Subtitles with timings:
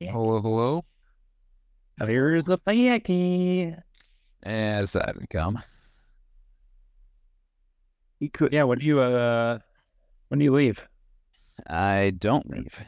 [0.00, 0.84] Hello, hello.
[1.98, 3.74] Here's the Yankee.
[4.44, 5.60] As that would come.
[8.20, 8.52] He could.
[8.52, 8.62] Yeah.
[8.62, 9.58] When do you uh?
[10.28, 10.86] When do you leave?
[11.66, 12.78] I don't leave.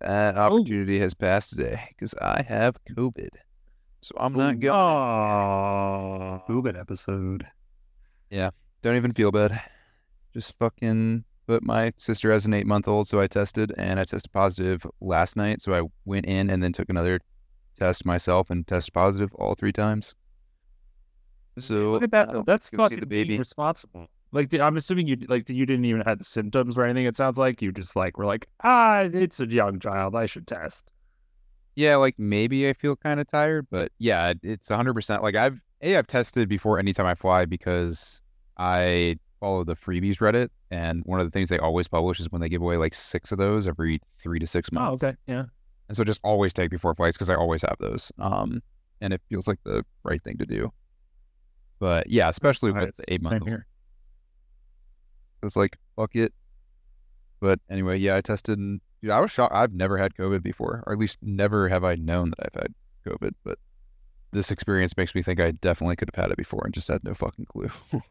[0.00, 3.28] That opportunity has passed today because I have COVID.
[4.00, 4.74] So I'm not going.
[4.74, 7.46] Oh, COVID episode.
[8.30, 8.48] Yeah.
[8.80, 9.60] Don't even feel bad.
[10.32, 11.24] Just fucking.
[11.48, 14.86] But my sister has an eight month old, so I tested and I tested positive
[15.00, 15.62] last night.
[15.62, 17.20] So I went in and then took another
[17.78, 20.14] test myself and tested positive all three times.
[21.58, 22.30] So Look at that.
[22.30, 22.42] Though.
[22.42, 23.38] That's fucking the baby.
[23.38, 24.08] responsible.
[24.30, 27.06] Like, I'm assuming you like you didn't even have the symptoms or anything.
[27.06, 30.14] It sounds like you just like were like, ah, it's a young child.
[30.14, 30.90] I should test.
[31.76, 35.96] Yeah, like maybe I feel kind of tired, but yeah, it's 100% like I've A,
[35.96, 38.20] I've tested before anytime I fly because
[38.58, 42.40] I follow the freebies Reddit, and one of the things they always publish is when
[42.40, 45.02] they give away like six of those every three to six months.
[45.02, 45.16] Oh, okay.
[45.26, 45.44] Yeah.
[45.88, 48.12] And so just always take before flights because I always have those.
[48.18, 48.62] Um,
[49.00, 50.72] and it feels like the right thing to do.
[51.78, 53.62] But yeah, especially with the eight month old.
[55.42, 56.34] It's like fuck it.
[57.40, 59.54] But anyway, yeah, I tested and dude, I was shocked.
[59.54, 62.74] I've never had COVID before, or at least never have I known that I've had
[63.06, 63.32] COVID.
[63.44, 63.58] But
[64.32, 67.04] this experience makes me think I definitely could have had it before and just had
[67.04, 67.70] no fucking clue.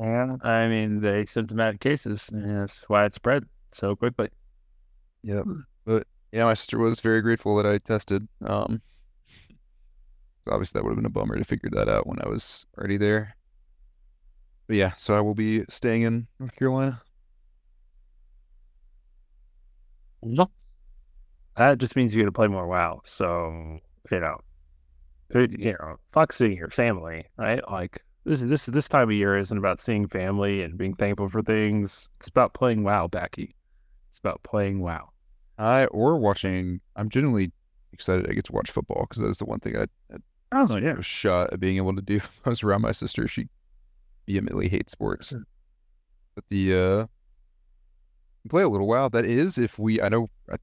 [0.00, 0.36] Yeah.
[0.42, 2.28] I mean, the asymptomatic cases.
[2.30, 4.28] and That's why it spread so quickly.
[5.22, 5.46] Yep.
[5.84, 8.26] But yeah, my sister was very grateful that I tested.
[8.44, 8.82] Um,
[10.50, 12.96] obviously that would have been a bummer to figure that out when I was already
[12.96, 13.36] there.
[14.66, 17.00] But yeah, so I will be staying in North Carolina.
[20.22, 20.50] No.
[21.56, 23.02] That just means you're gonna play more WoW.
[23.04, 23.78] So
[24.10, 24.38] you know,
[25.34, 27.60] you know, fuck seeing your family, right?
[27.70, 31.42] Like this this this time of year isn't about seeing family and being thankful for
[31.42, 32.08] things.
[32.20, 33.54] It's about playing WoW, Becky.
[34.10, 35.10] It's about playing WoW.
[35.58, 36.80] I or watching.
[36.96, 37.52] I'm genuinely
[37.92, 40.16] excited I get to watch football because that is the one thing I, I
[40.52, 40.94] Oh yeah.
[40.94, 42.20] was shot at being able to do.
[42.44, 43.26] I was around my sister.
[43.28, 43.48] She
[44.26, 45.34] vehemently hates sports.
[46.34, 47.06] But the uh
[48.48, 49.08] play a little while.
[49.10, 50.56] That is if we I know I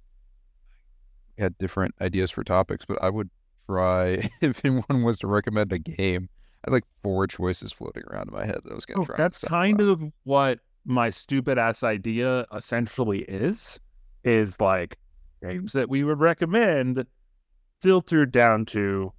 [1.38, 3.30] had different ideas for topics, but I would
[3.66, 6.30] try if anyone was to recommend a game.
[6.64, 9.06] I had like four choices floating around in my head that I was gonna Oh,
[9.06, 9.18] try.
[9.18, 13.80] that's kind of what my stupid ass idea essentially is.
[14.24, 14.98] Is like
[15.42, 17.06] games that we would recommend
[17.82, 19.12] filtered down to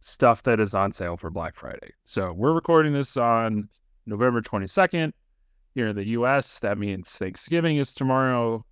[0.00, 1.90] stuff that is on sale for Black Friday.
[2.04, 3.68] So we're recording this on
[4.04, 5.12] November 22nd
[5.74, 6.60] here in the US.
[6.60, 8.66] That means Thanksgiving is tomorrow,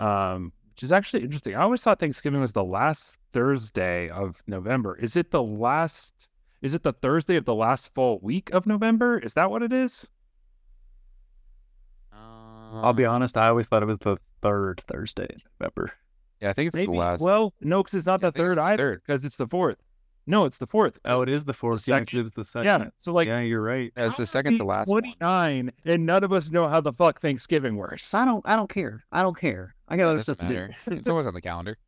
[0.00, 1.54] um, which is actually interesting.
[1.54, 4.96] I always thought Thanksgiving was the last Thursday of November.
[4.98, 6.12] Is it the last?
[6.62, 9.18] Is it the Thursday of the last full week of November?
[9.18, 10.08] Is that what it is?
[12.74, 15.92] I'll be honest, I always thought it was the third Thursday in November.
[16.40, 16.86] Yeah, I think it's Maybe.
[16.92, 17.20] the last.
[17.20, 19.02] Well, no, because it's not Yeah, the think it's third either.
[19.06, 19.76] Because it's the fourth.
[20.26, 20.98] No, it's the fourth.
[21.04, 21.86] Oh, it is the fourth.
[21.86, 22.18] Yeah, 'cause second.
[22.20, 22.66] it was the second.
[22.66, 22.88] Yeah.
[23.00, 23.92] So like, yeah, you're right.
[23.96, 27.20] Yeah, it's the second to last 29, and none of us know how the fuck
[27.20, 28.14] Thanksgiving works.
[28.14, 28.46] I don't.
[28.48, 29.04] I don't care.
[29.12, 29.74] I don't care.
[29.88, 30.96] I got It other doesn't stuff to do.
[30.96, 31.76] It's always on the calendar.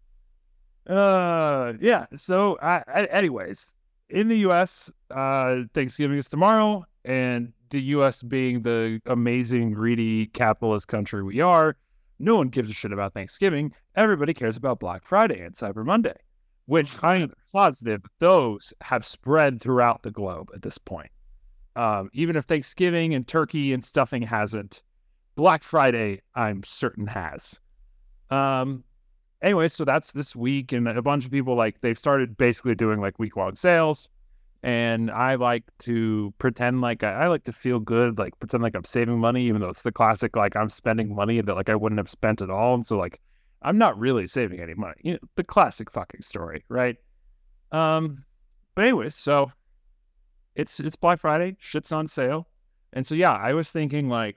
[0.86, 2.04] Uh, yeah.
[2.14, 3.72] So, I, I, anyways,
[4.08, 8.22] in the U.S., uh, Thanksgiving is tomorrow, and the U.S.
[8.22, 11.76] being the amazing, greedy, capitalist country we are,
[12.18, 13.72] no one gives a shit about Thanksgiving.
[13.96, 16.16] Everybody cares about Black Friday and Cyber Monday,
[16.66, 21.10] which I am positive those have spread throughout the globe at this point.
[21.76, 24.82] Um, even if Thanksgiving and turkey and stuffing hasn't,
[25.34, 27.58] Black Friday, I'm certain has.
[28.30, 28.84] Um,
[29.44, 33.00] anyway, so that's this week, and a bunch of people like they've started basically doing
[33.00, 34.08] like week long sales.
[34.62, 38.74] And I like to pretend like I, I like to feel good, like pretend like
[38.74, 41.74] I'm saving money, even though it's the classic like I'm spending money that like I
[41.74, 42.74] wouldn't have spent at all.
[42.74, 43.20] And so like
[43.60, 44.94] I'm not really saving any money.
[45.02, 46.96] You know, the classic fucking story, right?
[47.72, 48.24] Um,
[48.74, 49.52] but anyways, so
[50.56, 52.48] it's it's Black Friday, shit's on sale,
[52.94, 54.36] and so yeah, I was thinking like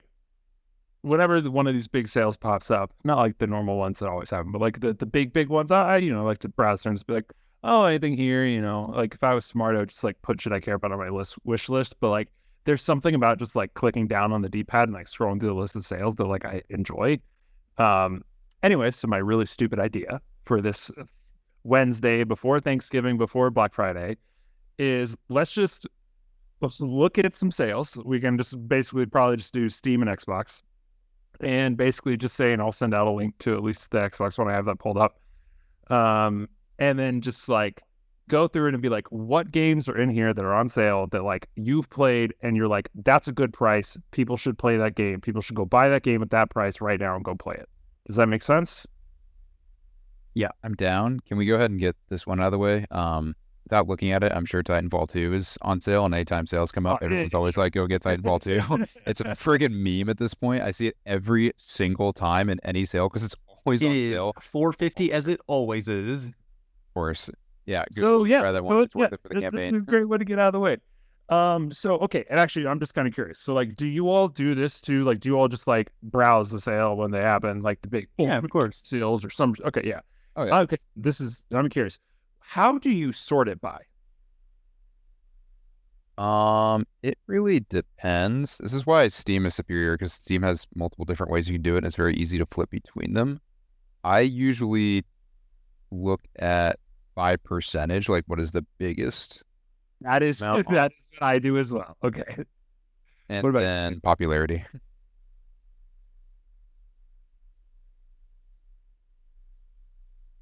[1.02, 4.30] whenever one of these big sales pops up, not like the normal ones that always
[4.30, 6.96] happen, but like the, the big, big ones, I, you know, like to browse and
[6.96, 7.32] just be like,
[7.64, 10.40] oh, anything here, you know, like if I was smart, I would just like put
[10.40, 11.96] shit I care about on my list, wish list.
[12.00, 12.28] But like,
[12.64, 15.54] there's something about just like clicking down on the D-pad and like scrolling through the
[15.54, 17.18] list of sales that like I enjoy.
[17.78, 18.22] Um,
[18.62, 20.90] anyway, so my really stupid idea for this
[21.64, 24.16] Wednesday before Thanksgiving, before Black Friday,
[24.78, 25.86] is let's just
[26.60, 27.96] let's look at some sales.
[28.04, 30.62] We can just basically probably just do Steam and Xbox
[31.40, 34.48] and basically just saying I'll send out a link to at least the Xbox one.
[34.48, 35.20] I have that pulled up.
[35.88, 36.48] Um,
[36.78, 37.82] and then just like
[38.28, 41.06] go through it and be like, what games are in here that are on sale
[41.08, 43.96] that like you've played and you're like, that's a good price.
[44.10, 45.20] People should play that game.
[45.20, 47.68] People should go buy that game at that price right now and go play it.
[48.06, 48.86] Does that make sense?
[50.34, 51.20] Yeah, I'm down.
[51.20, 52.86] Can we go ahead and get this one out of the way?
[52.90, 53.34] Um,
[53.68, 56.86] without looking at it, I'm sure Titanfall 2 is on sale, and anytime sales come
[56.86, 60.32] up, Oh, everyone's always like, "Go get Titanfall 2." It's a friggin' meme at this
[60.34, 60.62] point.
[60.62, 64.08] I see it every single time in any sale because it's always It on is
[64.14, 64.32] sale.
[64.40, 66.28] 450 as it always is.
[66.28, 66.34] Of
[66.94, 67.30] course,
[67.66, 67.84] yeah.
[67.90, 68.84] So yeah, that so once.
[68.86, 69.74] it's, It's worth yeah, it for the this- this campaign.
[69.74, 70.78] is a great way to get out of the way.
[71.28, 73.38] Um, so okay, and actually, I'm just kind of curious.
[73.38, 75.04] So like, do you all do this too?
[75.04, 78.08] Like, do you all just like browse the sale when they happen, like the big
[78.16, 78.80] Yeah, of course.
[78.82, 79.54] sales or some?
[79.62, 80.00] Okay, yeah.
[80.36, 80.60] Oh yeah.
[80.60, 81.44] Okay, this is.
[81.52, 81.98] I'm curious.
[82.48, 83.82] How do you sort it by?
[86.16, 88.58] Um, it really depends.
[88.58, 91.74] This is why Steam is superior because Steam has multiple different ways you can do
[91.74, 93.40] it, and it's very easy to flip between them.
[94.02, 95.04] I usually
[95.90, 96.78] look at
[97.14, 99.42] by percentage, like what is the biggest,
[100.00, 100.62] That is No.
[100.70, 101.96] that is what I do as well.
[102.02, 102.44] Okay.
[103.28, 103.66] and What about you?
[103.66, 104.64] then popularity.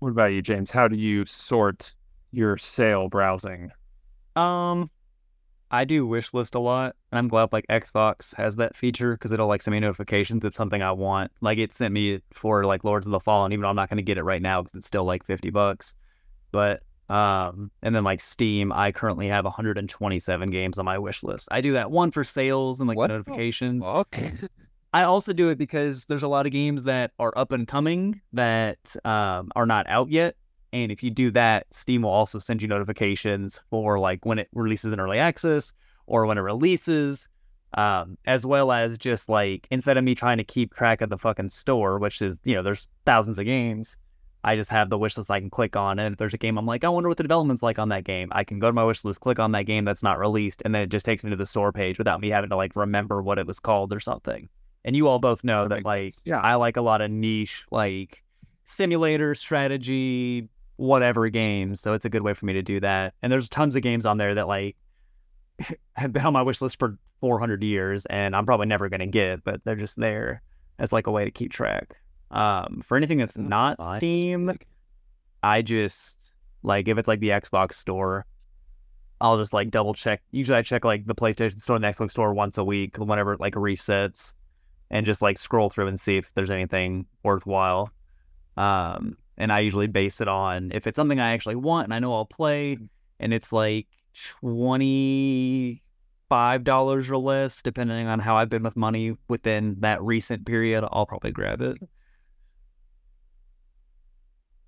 [0.07, 0.71] What about you, James?
[0.71, 1.93] How do you sort
[2.31, 3.73] your sale browsing?
[4.37, 4.89] Um,
[5.69, 9.33] I do wish list a lot, and I'm glad like Xbox has that feature because
[9.33, 11.33] it'll like send me notifications if something I want.
[11.41, 14.01] Like it sent me for like Lords of the Fallen, even though I'm not gonna
[14.01, 15.97] get it right now because it's still like 50 bucks.
[16.53, 21.49] But um, and then like Steam, I currently have 127 games on my wish list.
[21.51, 23.83] I do that one for sales and like What the notifications.
[24.93, 28.21] I also do it because there's a lot of games that are up and coming
[28.33, 30.37] that um, are not out yet.
[30.73, 34.49] And if you do that, Steam will also send you notifications for like when it
[34.53, 35.75] releases in early access
[36.07, 37.29] or when it releases,
[37.75, 41.19] um, as well as just like instead of me trying to keep track of the
[41.19, 43.97] fucking store, which is, you know, there's thousands of games,
[44.45, 45.99] I just have the wish list I can click on.
[45.99, 48.05] And if there's a game I'm like, I wonder what the development's like on that
[48.05, 50.63] game, I can go to my wish list, click on that game that's not released,
[50.65, 52.77] and then it just takes me to the store page without me having to like
[52.77, 54.49] remember what it was called or something.
[54.87, 56.23] And you all both know That that, like sense.
[56.25, 56.39] Yeah.
[56.39, 58.23] I like a lot of niche like
[58.65, 63.15] simulator strategy whatever games, so it's a good way for me to do that.
[63.23, 64.77] And there's tons of games on there that like
[65.97, 69.43] have been on my wish list for 400 years and I'm probably never gonna get,
[69.43, 70.43] but they're just there
[70.79, 71.97] as like a way to keep track.
[72.31, 73.99] Um, for anything that's not Fine.
[73.99, 74.59] Steam,
[75.43, 78.27] I just like if it's like the Xbox store,
[79.21, 80.23] I'll just like double check.
[80.31, 83.33] Usually I check like the PlayStation store and the Xbox store once a week whenever
[83.33, 84.35] it like resets
[84.91, 87.91] and just like scroll through and see if there's anything worthwhile.
[88.57, 91.99] Um, and I usually base it on if it's something I actually want and I
[91.99, 92.79] know I'll play
[93.21, 93.87] and it's like
[94.41, 95.83] twenty
[96.29, 100.85] five dollars or less, depending on how I've been with money within that recent period,
[100.91, 101.77] I'll probably grab it.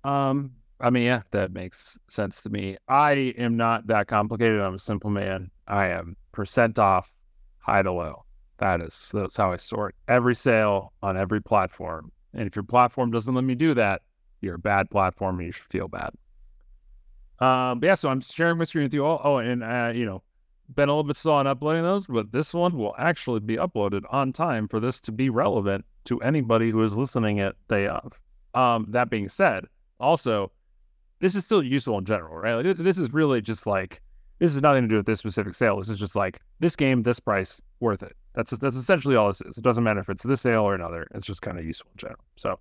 [0.03, 2.77] Um, I mean, yeah, that makes sense to me.
[2.87, 4.61] I am not that complicated.
[4.61, 5.51] I'm a simple man.
[5.67, 7.11] I am percent off,
[7.59, 8.23] high to low.
[8.59, 12.11] That is that's how I sort every sale on every platform.
[12.33, 14.01] And if your platform doesn't let me do that,
[14.41, 16.11] you're a bad platform and you should feel bad.
[17.39, 19.21] Um, yeah, so I'm sharing my screen with you all.
[19.23, 20.21] Oh, and uh, you know,
[20.75, 24.03] been a little bit slow on uploading those, but this one will actually be uploaded
[24.09, 28.19] on time for this to be relevant to anybody who is listening at day of.
[28.53, 29.65] Um, that being said,
[29.99, 30.51] also,
[31.19, 32.55] this is still useful in general, right?
[32.55, 34.01] Like, this is really just like
[34.39, 35.77] this has nothing to do with this specific sale.
[35.77, 38.15] This is just like this game, this price, worth it.
[38.33, 39.57] That's that's essentially all this is.
[39.57, 41.07] It doesn't matter if it's this sale or another.
[41.13, 42.23] It's just kind of useful in general.
[42.37, 42.59] So,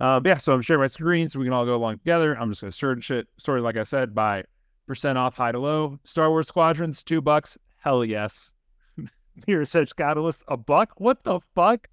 [0.00, 0.38] uh, yeah.
[0.38, 2.38] So I'm sharing my screen so we can all go along together.
[2.38, 4.44] I'm just gonna sort shit, sort it like I said by
[4.86, 5.98] percent off, high to low.
[6.04, 7.58] Star Wars Squadrons, two bucks.
[7.78, 8.52] Hell yes.
[9.46, 10.92] Mirror's Edge Catalyst, a buck.
[10.98, 11.88] What the fuck?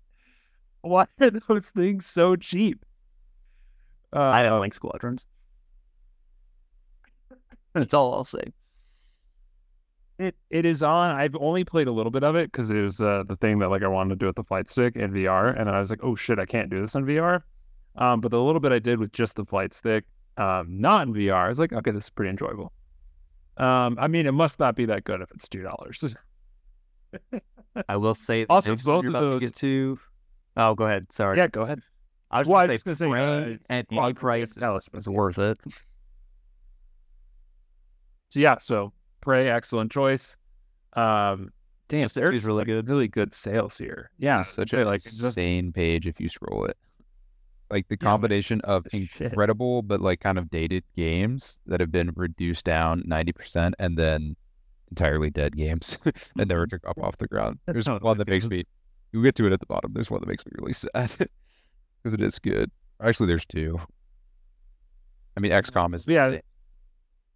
[0.82, 2.86] Why are those things so cheap?
[4.16, 5.26] Uh, I don't like squadrons.
[7.74, 8.54] That's all I'll say.
[10.18, 11.12] It it is on.
[11.12, 13.70] I've only played a little bit of it because it was uh, the thing that
[13.70, 15.90] like I wanted to do with the flight stick in VR, and then I was
[15.90, 17.42] like, oh shit, I can't do this in VR.
[17.98, 20.06] Um, but the little bit I did with just the flight stick,
[20.38, 22.72] um, not in VR, I was like, okay, this is pretty enjoyable.
[23.58, 26.16] Um, I mean, it must not be that good if it's two dollars.
[27.90, 30.00] I will say Also, both you're of those- to get to.
[30.58, 31.12] Oh, go ahead.
[31.12, 31.38] Sorry.
[31.38, 31.82] yeah, go ahead.
[32.32, 34.14] I was Well, I gonna was say, just gonna say, uh, at well, any was
[34.14, 35.60] gonna say price it's- worth it.
[38.30, 38.92] So yeah, so
[39.26, 40.38] Prey, excellent choice.
[40.94, 41.50] Um,
[41.90, 42.88] damn, there's really like, good.
[42.88, 44.12] really good sales here.
[44.20, 46.78] Yeah, such a like just insane page if you scroll it.
[47.72, 49.22] Like the Yeah, combination of shit.
[49.22, 54.36] incredible but like kind of dated games that have been reduced down 90% and then
[54.92, 55.98] entirely dead games
[56.36, 57.60] that never took up off the ground.
[57.66, 58.64] There's one that makes me
[59.12, 59.92] you'll get to it at the bottom.
[59.92, 62.70] There's one that makes me really sad because it is good.
[63.02, 63.80] Actually, there's two.
[65.36, 66.28] I mean, XCOM is Yeah.
[66.28, 66.42] insane.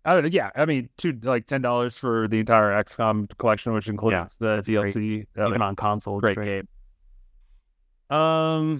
[0.09, 0.29] I don't know.
[0.31, 4.55] Yeah, I mean, two like ten dollars for the entire XCOM collection, which includes the
[4.55, 4.95] that's great.
[4.95, 5.27] DLC.
[5.37, 6.65] Uh, Even on console, great great.
[8.09, 8.17] game.
[8.17, 8.79] Um,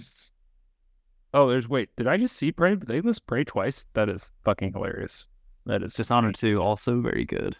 [1.31, 1.95] Oh, there's wait.
[1.95, 2.74] Did I just see Prey?
[2.74, 3.86] They list Prey twice?
[3.93, 5.27] That is fucking hilarious.
[5.67, 7.55] That is Dishonored 2 also very good.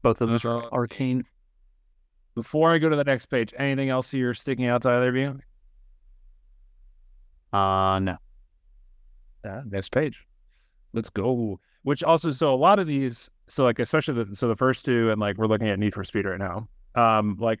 [0.00, 1.24] Both of them Uh, are let's Arkane.
[2.34, 5.16] Before I go to the next page, anything else you're sticking out to either of
[5.16, 5.38] you?
[7.52, 8.16] Uh no.
[9.44, 10.26] Yeah, next page.
[10.94, 11.60] Let's go.
[11.82, 15.10] Which also, so a lot of these, so like especially the so the first two,
[15.10, 16.68] and like we're looking at Need for Speed right now.
[16.94, 17.60] Um, like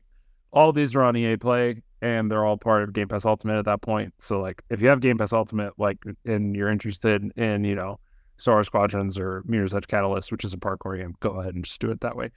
[0.52, 3.64] all these are on EA Play, and they're all part of Game Pass Ultimate at
[3.66, 4.14] that point.
[4.18, 7.98] So like if you have Game Pass Ultimate, like and you're interested in you know
[8.36, 11.64] Star Wars Squadrons or Mirror's Edge Catalyst, which is a parkour game, go ahead and
[11.64, 12.30] just do it that way.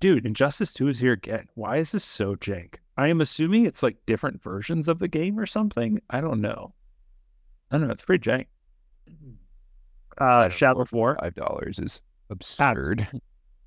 [0.00, 1.48] Dude, Injustice 2 is here again.
[1.54, 2.76] Why is this so jank?
[2.96, 6.00] I am assuming it's like different versions of the game or something.
[6.08, 6.72] I don't know.
[7.70, 7.92] I don't know.
[7.92, 8.46] It's pretty jank.
[10.20, 11.16] Uh, Shadow of War.
[11.20, 13.06] Five dollars is absurd.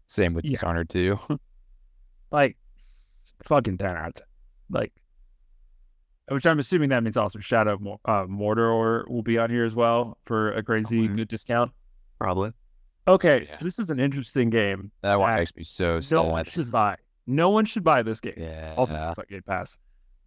[0.07, 0.51] Same with Yeah.
[0.51, 1.17] Dishonored 2.
[2.31, 2.57] like
[3.45, 4.27] fucking 10 out of 10.
[4.69, 4.93] Like,
[6.29, 10.17] which I'm assuming that means also Shadow uh, Mordor will be on here as well
[10.25, 11.15] for a crazy Somewhere.
[11.15, 11.71] good discount.
[12.19, 12.51] Probably.
[13.07, 13.45] Okay, Yeah.
[13.57, 14.91] so this is an interesting game.
[15.01, 16.97] that one makes me so No one should buy.
[17.27, 18.33] No one should buy this game.
[18.37, 18.73] Yeah.
[18.77, 19.77] Also, Game Pass.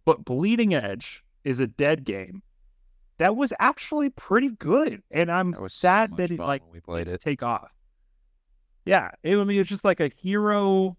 [0.05, 2.41] But Bleeding Edge is a dead game
[3.17, 6.79] that was actually pretty good, and I'm That was so sad that it like we
[6.81, 7.21] played didn't it.
[7.21, 7.71] take off.
[8.85, 10.95] Yeah, it, I mean it's just like a hero.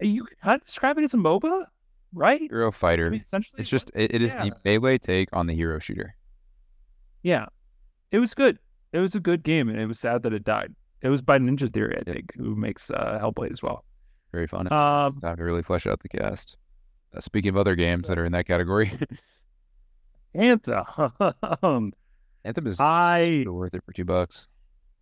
[0.00, 1.66] You kind of describe it as a MOBA,
[2.12, 2.40] right?
[2.40, 3.10] Hero I Fighter.
[3.10, 4.44] mean, essentially, It's just it, it is yeah.
[4.44, 6.14] the melee take on the hero shooter.
[7.22, 7.46] yeah,
[8.10, 8.58] it was good.
[8.92, 10.74] It was a good game, and it was sad that it died.
[11.02, 12.14] It was by Ninja Theory, I Yeah.
[12.14, 13.84] think, who makes uh, Hellblade as well.
[14.32, 14.70] Very fun.
[14.72, 16.56] Um, Time to really flesh out the cast.
[17.14, 18.90] Uh, speaking of other games that are in that category,
[20.34, 20.84] Anthem.
[22.44, 24.48] Anthem is I worth it for two bucks.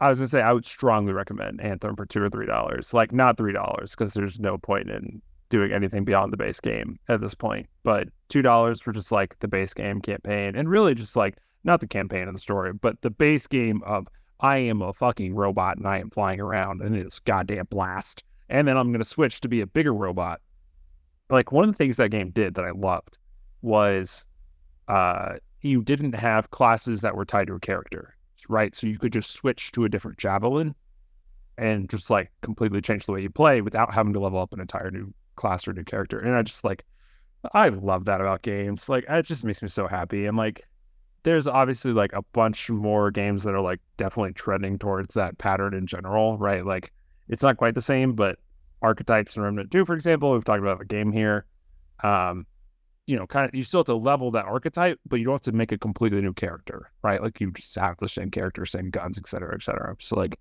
[0.01, 2.93] I was gonna say I would strongly recommend Anthem for two or three dollars.
[2.93, 6.99] Like not three dollars because there's no point in doing anything beyond the base game
[7.09, 7.69] at this point.
[7.83, 11.81] But two dollars for just like the base game campaign and really just like not
[11.81, 14.09] the campaign and the story, but the base game of
[14.41, 18.25] I am a fucking robot and I am flying around and it's goddamn blast.
[18.49, 20.41] And then I'm gonna switch to be a bigger robot.
[21.31, 23.19] Like one of the things that game did that I loved
[23.63, 24.27] was
[24.89, 28.17] uh you didn't have classes that were tied to a character
[28.49, 28.75] right?
[28.75, 30.75] So you could just switch to a different javelin
[31.59, 34.61] and just like completely change the way you play without having to level up an
[34.61, 36.19] entire new class or new character.
[36.19, 36.85] And I just like,
[37.55, 38.89] I love that about games.
[38.89, 40.27] Like, it just makes me so happy.
[40.27, 40.67] And like,
[41.25, 45.75] there's obviously like a bunch more games that are like definitely trending towards that pattern
[45.75, 46.65] in general, right?
[46.65, 46.93] Like,
[47.29, 48.39] it's not quite the same, but
[48.81, 51.47] archetypes and Remnant 2, for example, we've talked about a game here.
[52.03, 52.47] Um,
[53.07, 55.43] you know, kind of, you still have to level that archetype, but you don't have
[55.43, 57.23] to make a completely new character, right?
[57.23, 59.97] Like you just have the same character, same guns, et cetera, et cetera.
[60.01, 60.39] So like,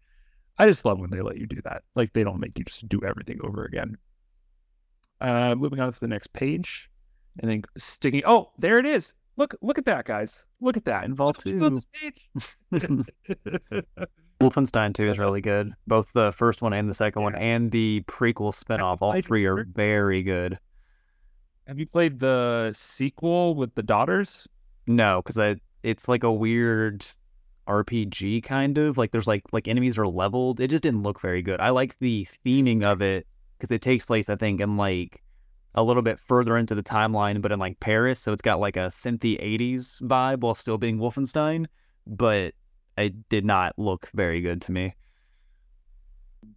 [0.58, 1.84] I just love when they let you do that.
[1.96, 3.98] Like they don't make you just do everything over again.
[5.20, 6.90] Uh, moving on to the next page,
[7.40, 8.24] and then sticking.
[8.26, 9.14] Oh, there it is.
[9.38, 10.46] Look, look at that, guys.
[10.60, 11.06] Look at that.
[11.06, 11.70] Involved What's too.
[11.70, 12.30] this page?
[14.42, 15.74] Wolfenstein 2 is really good.
[15.88, 18.98] Both the first one and the second one, and the prequel spinoff.
[19.02, 20.60] All three are very good.
[21.72, 24.46] Have you played the sequel with the daughters?
[24.88, 27.06] No, because I it's like a weird
[27.66, 30.60] RPG kind of like there's like like enemies are leveled.
[30.60, 31.62] It just didn't look very good.
[31.62, 33.26] I like the theming of it
[33.58, 35.24] because it takes place I think in like
[35.74, 38.76] a little bit further into the timeline, but in like Paris, so it's got like
[38.76, 41.68] a synthy 80s vibe while still being Wolfenstein.
[42.06, 42.54] But
[42.98, 44.94] it did not look very good to me.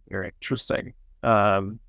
[0.09, 0.93] Very interesting.
[1.23, 1.79] Um,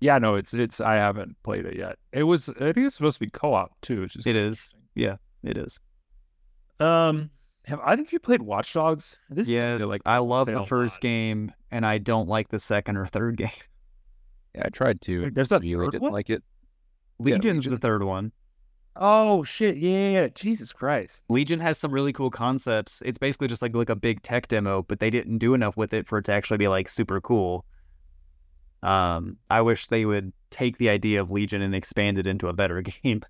[0.00, 0.80] yeah, no, it's it's.
[0.80, 1.96] I haven't played it yet.
[2.12, 2.48] It was.
[2.48, 4.74] I think it's supposed to be co-op too, which is It is.
[4.94, 5.80] Yeah, it is.
[6.80, 7.30] Um,
[7.64, 9.18] have either of you played Watch Dogs?
[9.28, 11.00] This is Yes, like I love the first lot.
[11.02, 13.50] game, and I don't like the second or third game.
[14.54, 15.24] Yeah, I tried to.
[15.24, 16.12] Wait, there's a really third didn't one?
[16.12, 16.42] like it.
[17.20, 17.72] Yeah, Legion's Legion.
[17.72, 18.32] the third one.
[19.00, 19.76] Oh shit!
[19.76, 20.28] Yeah, yeah, yeah.
[20.34, 21.22] Jesus Christ.
[21.28, 23.02] Legion has some really cool concepts.
[23.04, 25.92] It's basically just like like a big tech demo, but they didn't do enough with
[25.94, 27.64] it for it to actually be like super cool.
[28.82, 32.52] Um, I wish they would take the idea of Legion and expand it into a
[32.52, 33.22] better game.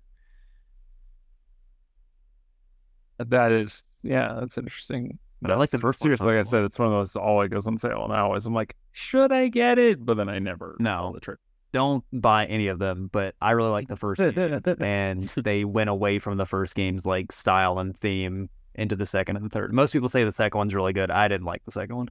[3.17, 5.19] That is, yeah, that's interesting.
[5.41, 6.01] But I like the first.
[6.01, 8.33] Seriously, like I said, it's one of those all always goes on sale now.
[8.35, 10.05] Is I'm like, should I get it?
[10.05, 10.75] But then I never.
[10.79, 11.11] No.
[11.13, 11.39] the trigger.
[11.71, 15.89] Don't buy any of them, but I really like the first game, and they went
[15.89, 19.71] away from the first game's like style and theme into the second and the third.
[19.71, 21.11] Most people say the second one's really good.
[21.11, 22.09] I didn't like the second one.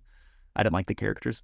[0.54, 1.42] I didn't like the characters.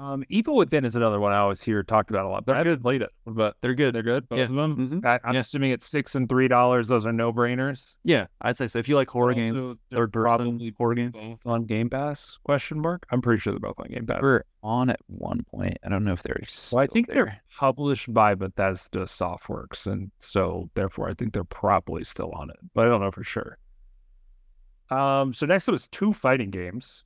[0.00, 2.58] Um, Evil Within is another one I always hear talked about a lot, but I
[2.58, 3.10] haven't played it.
[3.26, 3.94] But They're good.
[3.94, 4.44] they're good, both Yeah.
[4.46, 4.88] of them.
[4.88, 5.04] Mhm.
[5.04, 5.40] I, I'm Yeah.
[5.40, 6.88] assuming it's six and three dollars.
[6.88, 7.96] Those are no brainers.
[8.02, 8.78] Yeah, I'd say so.
[8.78, 11.18] If you like horror Also, games, they're third person probably horror games.
[11.18, 12.38] Both on Game Pass?
[12.44, 13.04] Question mark.
[13.10, 14.22] I'm pretty sure they're both on Game Pass.
[14.22, 15.76] We're on at one point.
[15.84, 16.40] I don't know if they're
[16.72, 17.14] Well, I think there.
[17.26, 22.56] they're published by Bethesda Softworks, and so therefore I think they're probably still on it,
[22.72, 23.58] but I don't know for sure.
[24.88, 27.04] Um, so next up is two fighting games,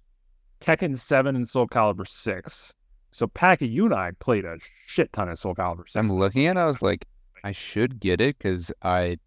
[0.60, 2.72] Tekken 7 and Soul Calibur 6.
[3.14, 5.94] So Packy, you and I played a shit ton of Soul Calibur 6.
[5.94, 6.56] I'm looking at.
[6.56, 7.06] it, I was like,
[7.44, 9.18] I should get it because I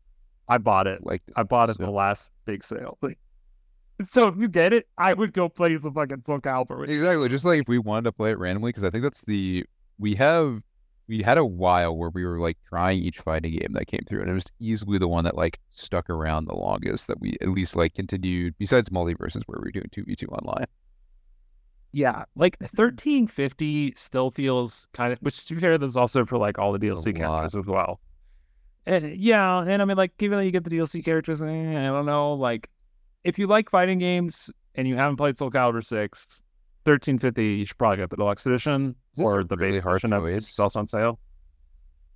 [0.50, 1.06] I bought it.
[1.06, 1.22] like.
[1.38, 2.98] I bought it so- the last big sale.
[3.02, 3.18] Like,
[4.04, 6.82] so if you get it, I would go play some fucking Soul Calibur.
[6.82, 6.96] With you.
[6.96, 7.30] Exactly.
[7.30, 9.64] Just like if we wanted to play it randomly, because I think that's the
[9.98, 10.62] we have
[11.08, 14.20] we had a while where we were like trying each fighting game that came through,
[14.20, 17.48] and it was easily the one that like stuck around the longest that we at
[17.48, 18.54] least like continued.
[18.58, 20.66] Besides MultiVersus, where we were doing two v two online.
[21.94, 26.60] Yeah, like 1350 still feels kind of, which to be fair, that's also for like
[26.60, 28.00] all the DLC characters as well.
[28.86, 31.84] And yeah, and I mean, like, given that you get the DLC characters, eh, I
[31.88, 32.70] don't know, like,
[33.24, 36.42] if you like fighting games and you haven't played Soul Calibur 6,
[36.86, 40.14] 1350, you should probably get the deluxe edition This or the really base edition.
[40.14, 40.26] of-.
[40.28, 41.20] It's also on sale.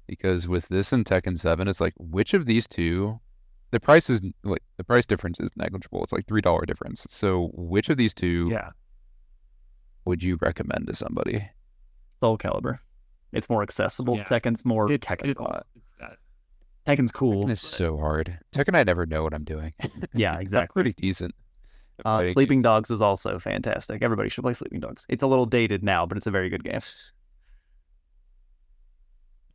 [0.08, 3.20] because with this and Tekken 7, it's like which of these two,
[3.72, 6.04] the price is like the price difference is negligible.
[6.04, 7.06] It's like three dollar difference.
[7.10, 8.70] So which of these two Yeah,
[10.05, 11.48] would you recommend to somebody?
[12.20, 12.79] Soul Calibur.
[13.31, 14.17] It's more accessible.
[14.17, 14.24] Yeah.
[14.24, 15.48] Tekken's more it's, technical.
[15.48, 16.17] it's, it's that.
[16.86, 17.46] Tekken's cool.
[17.46, 18.38] Tekken is so hard.
[18.53, 19.74] Tekken, I never know what I'm doing.
[20.13, 20.74] Yeah, exactly.
[20.74, 21.34] pretty decent.
[22.03, 22.63] Uh, Sleeping games.
[22.63, 24.01] Dogs is also fantastic.
[24.01, 25.05] Everybody should play Sleeping Dogs.
[25.08, 26.79] It's a little dated now, but it's a very good game.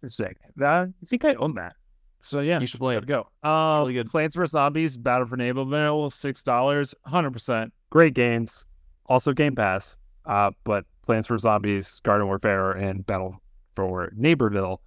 [0.07, 0.37] Sick.
[0.57, 1.75] That, I think I own that.
[2.21, 3.07] So yeah, You should play it.
[3.07, 3.29] go.
[3.43, 4.09] Um, really good.
[4.11, 7.73] Plants vs Zombies, Battle for Neighborville, six dollars, hundred percent.
[7.91, 8.67] Great games.
[9.07, 9.99] Also Game Pass.
[10.27, 13.41] Uh, but Plants vs Zombies, Garden Warfare, and Battle
[13.75, 14.79] for Neighborville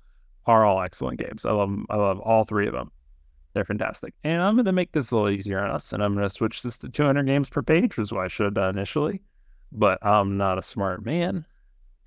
[0.45, 1.45] are all excellent games.
[1.45, 2.91] I love 'em- I love all three of them.
[3.53, 4.13] They're fantastic.
[4.23, 6.77] And I'm gonna make this a little easier on us, and I'm gonna switch this
[6.79, 9.21] to 200 games per page, which is what I should have done initially.
[9.71, 11.45] But I'm not a smart man.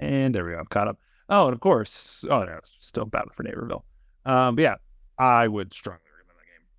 [0.01, 0.59] And there we go.
[0.59, 0.99] I'm caught up.
[1.29, 3.83] Oh, and of course, oh no, it's still Battle for Neighborville.
[4.27, 4.75] Um, but yeah,
[5.19, 6.39] I would strongly recommend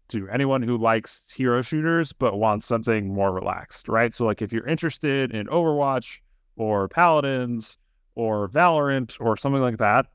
[0.09, 4.13] that game to anyone who likes hero shooters but wants something more relaxed, right?
[4.13, 6.19] So like if you're interested in Overwatch
[6.55, 7.77] or Paladins
[8.15, 10.07] or Valorant or something like that,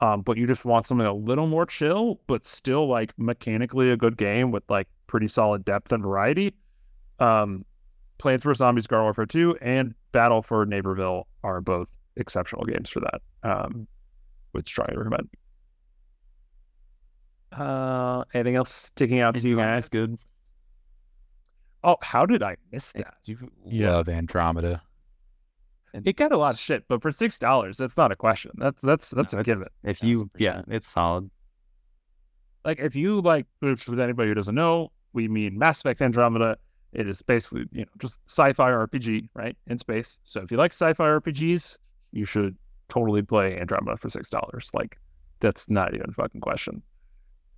[0.00, 3.96] um, but you just want something a little more chill but still like mechanically a
[3.96, 6.52] good game with like pretty solid depth and variety,
[7.20, 7.64] um,
[8.18, 13.00] Plants vs Zombies Garden Warfare 2 and Battle for Neighborville are both exceptional games for
[13.00, 13.20] that.
[13.42, 13.86] Um,
[14.52, 15.28] would strongly recommend.
[17.52, 19.88] Uh, anything else sticking out to you guys?
[19.88, 20.16] good.
[21.84, 23.14] Oh, how did I miss that?
[23.24, 23.92] You Yeah.
[23.92, 24.82] love Andromeda.
[26.04, 28.50] It got a lot of shit, but for six dollars, that's not a question.
[28.56, 29.68] That's that's that's No, a given.
[29.84, 31.30] If you, yeah, it's solid.
[32.64, 36.56] Like if you like, which for anybody who doesn't know, we mean Mass Effect Andromeda.
[36.92, 40.18] It is basically you know just sci-fi RPG, right, in space.
[40.24, 41.78] So if you like sci-fi RPGs,
[42.12, 42.56] you should
[42.88, 44.70] totally play Andromeda for six dollars.
[44.74, 44.98] Like
[45.40, 46.82] that's not even a fucking question.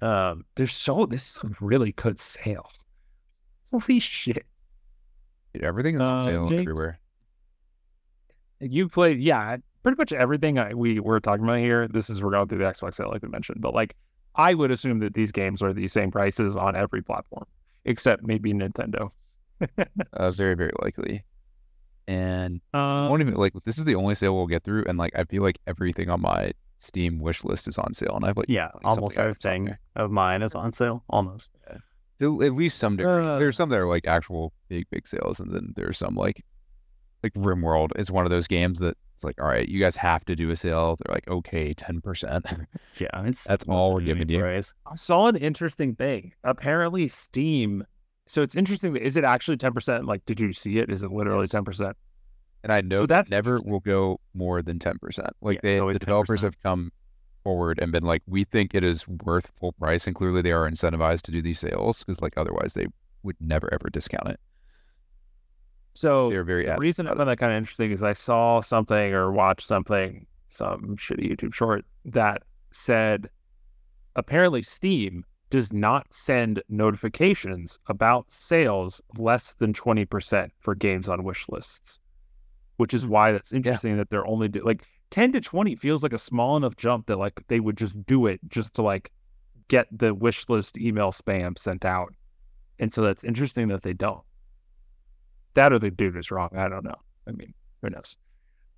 [0.02, 2.70] Um, there's so this is a really good sale.
[3.70, 4.44] Holy shit!
[5.54, 6.60] Dude, everything is on Uh, sale Jake?
[6.60, 6.98] everywhere.
[8.60, 11.88] You played, yeah, pretty much everything I, we were talking about here.
[11.88, 13.94] This is we're going through the Xbox sale, like we mentioned, but like
[14.34, 17.44] I would assume that these games are the same prices on every platform,
[17.84, 19.10] except maybe Nintendo.
[20.12, 21.24] Uh, very, very likely.
[22.06, 24.98] And I Uh, won't even like this is the only sale we'll get through, and
[24.98, 28.28] like I feel like everything on my Steam wish list is on sale, and I
[28.28, 31.02] have like Yeah, almost something items on everything of mine is on sale.
[31.08, 31.50] Almost.
[32.20, 33.26] To at least some degree.
[33.26, 33.38] Uh.
[33.38, 36.44] There's some that are like actual big, big sales, and then there's some like
[37.34, 40.24] like RimWorld is one of those games that it's like, all right, you guys have
[40.26, 40.96] to do a sale.
[41.04, 42.46] They're like, okay, ten percent.
[42.98, 44.44] Yeah, it's That's all we're giving you.
[44.44, 46.32] I saw an interesting thing.
[46.44, 47.84] Apparently, Steam.
[48.26, 48.96] So it's interesting.
[48.96, 50.06] Is it actually 10%?
[50.06, 50.90] Like, did you see it?
[50.90, 51.52] Is it literally Yes.
[51.52, 51.92] 10%?
[52.64, 55.30] And I know So that never will go more than ten percent.
[55.40, 56.44] Like Yeah, they, the developers 10%.
[56.44, 56.90] have come
[57.44, 60.68] forward and been like, we think it is worth full price, and clearly they are
[60.68, 62.86] incentivized to do these sales because like otherwise they
[63.22, 64.40] would never ever discount it.
[65.96, 69.14] So They're very the reason I found that kind of interesting is I saw something
[69.14, 73.30] or watched something, some shitty YouTube short that said
[74.14, 81.48] apparently Steam does not send notifications about sales less than 20% for games on wish
[81.48, 81.98] lists,
[82.76, 83.08] which is hmm.
[83.08, 86.58] why that's interesting that they're only do, like 10 to 20 feels like a small
[86.58, 89.10] enough jump that like they would just do it just to like
[89.68, 92.12] get the wish list email spam sent out.
[92.78, 94.25] And so that's interesting that they don't.
[95.56, 96.50] That or the dude is wrong.
[96.56, 97.00] I don't know.
[97.26, 98.16] I mean, who knows?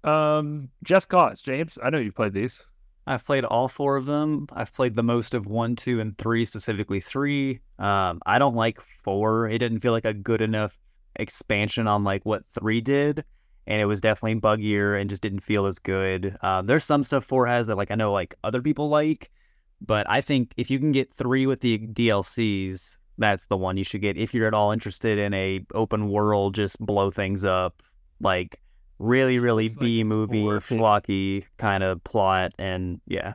[0.04, 1.78] Um, Just Cause, James.
[1.82, 2.64] I know you played these.
[3.04, 4.46] I've played all four of them.
[4.52, 7.60] I've played the most of one, two, and three, specifically three.
[7.80, 9.48] Um, I don't like four.
[9.48, 10.78] It didn't feel like a good enough
[11.16, 13.24] expansion on like what three did,
[13.66, 16.36] and it was definitely buggier and just didn't feel as good.
[16.42, 19.32] Um, there's some stuff four has that like I know like other people like,
[19.80, 23.84] but I think if you can get three with the DLCs, that's the one you
[23.84, 27.82] should get if you're at all interested in a open world, just blow things up,
[28.20, 28.60] like
[28.98, 33.34] really, really Looks like B movie, worth schlocky kind of plot, and yeah,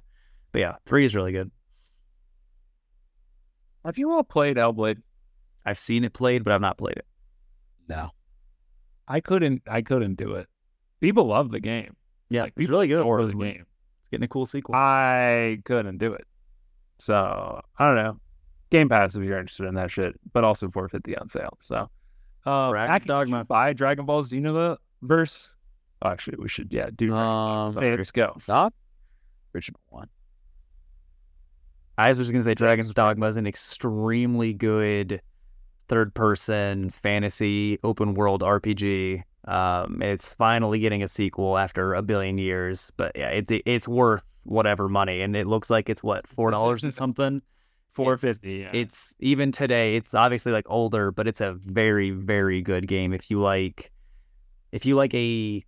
[0.51, 1.51] but yeah, three is really good.
[3.85, 5.01] Have you all played Hellblade?
[5.65, 7.05] I've seen it played, but I've not played it.
[7.89, 8.11] No.
[9.07, 9.63] I couldn't.
[9.69, 10.47] I couldn't do it.
[11.01, 11.95] People love the game.
[12.29, 13.01] Yeah, Like, it's really good.
[13.01, 13.65] adore the game.
[14.01, 14.75] It's getting a cool sequel.
[14.75, 16.25] I couldn't do it.
[16.99, 18.17] So I don't know.
[18.73, 21.55] Game Pass if you're interested in that shit, but also 450 on sale.
[21.59, 21.89] So,
[22.47, 23.45] uh, did you Dogma.
[23.45, 25.53] buy Dragon Ball Xenoverse verse.
[26.01, 27.13] Oh, actually, we should yeah do.
[27.13, 28.35] Um, Hey, let's go.
[28.47, 28.73] not
[29.53, 30.09] original one.
[31.99, 35.21] I was just gonna say Dragon's Dogma is an extremely good
[35.87, 39.23] third-person fantasy open world RPG.
[39.45, 42.91] Um, it's finally getting a sequel after a billion years.
[42.97, 46.83] But yeah, it's it's worth whatever money, and it looks like it's what four dollars
[46.83, 47.43] and something.
[47.93, 48.51] 450.
[48.51, 48.69] Yeah.
[48.73, 49.95] It's even today.
[49.95, 53.13] It's obviously like older, but it's a very very good game.
[53.13, 53.91] If you like,
[54.71, 55.63] if you like a,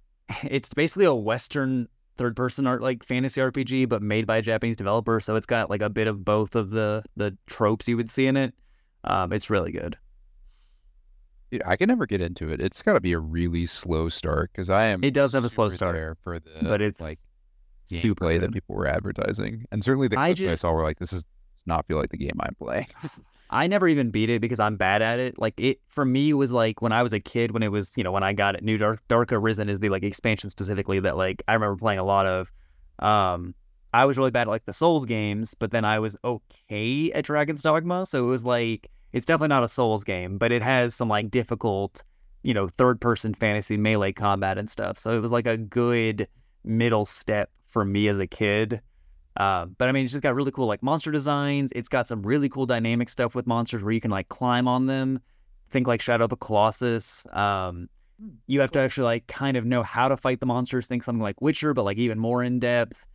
[0.44, 4.76] it's basically a Western third person art like fantasy RPG, but made by a Japanese
[4.76, 5.20] developer.
[5.20, 8.26] So it's got like a bit of both of the the tropes you would see
[8.26, 8.54] in it.
[9.04, 9.96] Um, it's really good.
[11.50, 12.60] Dude, I can never get into it.
[12.60, 15.02] It's got to be a really slow start because I am.
[15.02, 17.18] It does have a slow start, for the but it's like
[17.86, 20.98] super gameplay that people were advertising, and certainly the I clips I saw were like,
[20.98, 22.86] "This is does not feel like the game I'm playing."
[23.52, 25.38] I never even beat it because I'm bad at it.
[25.38, 28.04] Like it for me was like when I was a kid when it was, you
[28.04, 31.16] know, when I got it, New Dark Dark Arisen is the like expansion specifically that
[31.16, 32.50] like I remember playing a lot of.
[33.00, 33.54] Um
[33.92, 37.24] I was really bad at like the Souls games, but then I was okay at
[37.24, 40.94] Dragon's Dogma, so it was like it's definitely not a Souls game, but it has
[40.94, 42.04] some like difficult,
[42.44, 45.00] you know, third person fantasy melee combat and stuff.
[45.00, 46.28] So it was like a good
[46.62, 48.80] middle step for me as a kid.
[49.36, 51.72] Uh, but I mean, it's just got really cool like monster designs.
[51.74, 54.86] It's got some really cool dynamic stuff with monsters where you can like climb on
[54.86, 55.20] them.
[55.68, 57.26] Think like Shadow of the Colossus.
[57.32, 57.88] Um,
[58.46, 60.86] you have to actually like kind of know how to fight the monsters.
[60.86, 63.06] Think something like Witcher, but like even more in depth.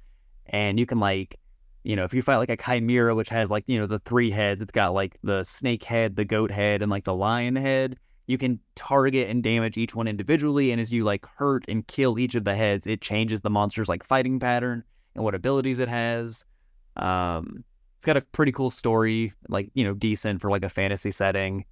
[0.47, 1.37] And you can like,
[1.83, 4.31] you know, if you fight like a Chimera, which has like you know the three
[4.31, 7.97] heads, it's got like the snake head, the goat head, and like the lion head.
[8.27, 12.17] You can target and damage each one individually, and as you like hurt and kill
[12.17, 14.83] each of the heads, it changes the monster's like fighting pattern
[15.15, 16.45] and what abilities it has.
[16.95, 17.63] Um,
[17.97, 21.65] it's got a pretty cool story, like you know, decent for like a fantasy setting.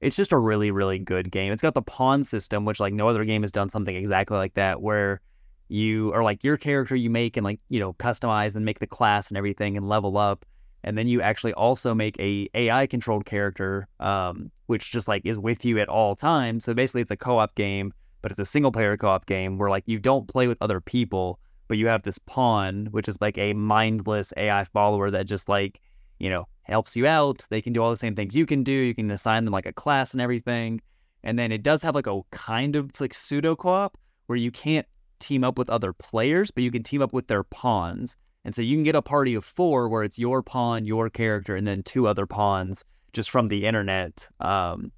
[0.00, 1.52] It's just a really, really good game.
[1.52, 4.54] It's got the pawn system, which like no other game has done something exactly like
[4.54, 5.20] that, where
[5.68, 8.86] you are like your character you make and like you know customize and make the
[8.86, 10.44] class and everything and level up,
[10.84, 15.38] and then you actually also make a AI controlled character, um, which just like is
[15.38, 16.64] with you at all times.
[16.64, 19.84] So basically, it's a co-op game, but it's a single player co-op game where like
[19.86, 21.38] you don't play with other people
[21.70, 25.80] but you have this pawn, which is like a mindless AI follower that just like,
[26.18, 27.46] you know, helps you out.
[27.48, 28.72] They can do all the same things you can do.
[28.72, 30.80] You can assign them like a class and everything.
[31.22, 34.84] And then it does have like a kind of like pseudo co-op where you can't
[35.20, 38.16] team up with other players, but you can team up with their pawns.
[38.44, 41.54] And so you can get a party of four where it's your pawn, your character,
[41.54, 44.28] and then two other pawns just from the internet.
[44.40, 44.90] Um,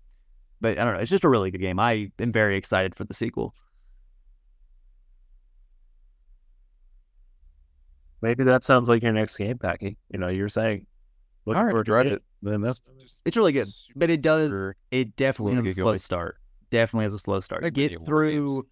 [0.62, 1.00] but I don't know.
[1.00, 1.78] It's just a really good game.
[1.78, 3.54] I am very excited for the sequel.
[8.22, 9.96] Maybe that sounds like your next game, Packy.
[10.10, 10.86] You know, you're saying.
[11.44, 12.22] looking All right, tried it.
[12.40, 12.80] Then that's
[13.24, 14.74] It's really good, but it does.
[14.90, 16.36] It definitely has a slow start.
[16.70, 17.62] Definitely has a slow start.
[17.62, 18.66] Like get through games.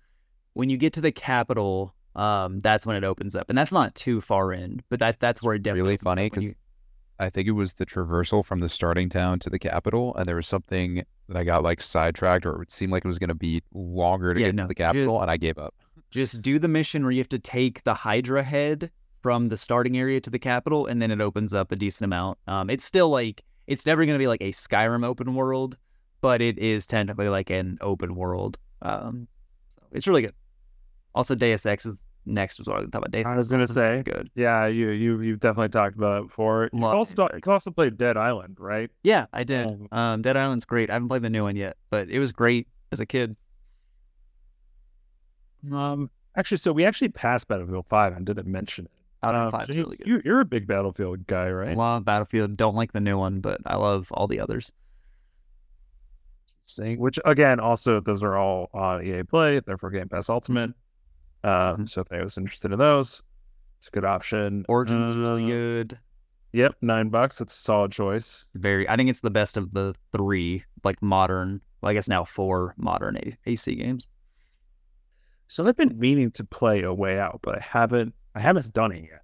[0.54, 1.94] when you get to the capital.
[2.16, 5.40] Um, that's when it opens up, and that's not too far in, but that that's
[5.40, 6.54] where it definitely really funny because you-
[7.20, 10.34] I think it was the traversal from the starting town to the capital, and there
[10.34, 13.34] was something that I got like sidetracked, or it seemed like it was going to
[13.36, 15.72] be longer to Yeah, get no, to the capital, just- and I gave up.
[16.10, 18.90] just do the mission where you have to take the Hydra head
[19.22, 22.38] from the starting area to the capital, and then it opens up a decent amount.
[22.46, 25.76] Um, it's still like it's never gonna be like a Skyrim open world,
[26.20, 28.58] but it is technically like an open world.
[28.82, 29.28] Um,
[29.68, 30.34] so it's really good.
[31.14, 32.58] Also, Deus Ex is next.
[32.58, 33.10] Was what I was gonna talk about.
[33.12, 34.02] Deus I was gonna say.
[34.04, 34.30] good.
[34.34, 36.70] Yeah, you you you've definitely talked about it before.
[36.72, 38.90] You also talk- you also played Dead Island, right?
[39.02, 39.66] Yeah, I did.
[39.66, 40.88] Um, Um, Dead Island's great.
[40.90, 43.36] I haven't played the new one yet, but it was great as a kid.
[45.70, 48.90] Um, actually, so we actually passed Battlefield 5 and didn't mention it.
[49.22, 50.06] Battlefield Um, 5 so is you, really good.
[50.06, 51.76] you, you're a big Battlefield guy, I right?
[51.76, 52.56] love Battlefield.
[52.56, 54.72] Don't like the new one, but I love all the others.
[56.78, 60.72] Which again, also those are all on EA Play, therefore Game Pass Ultimate.
[61.42, 63.22] Um, so if anyone's interested in those,
[63.78, 64.64] it's a good option.
[64.68, 65.98] Origins is really Uh, good.
[66.52, 67.38] Yep, nine bucks.
[67.38, 68.46] That's a solid choice.
[68.54, 71.60] Very, I think it's the best of the three, like modern.
[71.80, 74.06] Well, I guess now four modern A- AC games.
[75.50, 78.14] So I've been meaning to play A Way Out, but I haven't.
[78.36, 79.22] I haven't done it yet.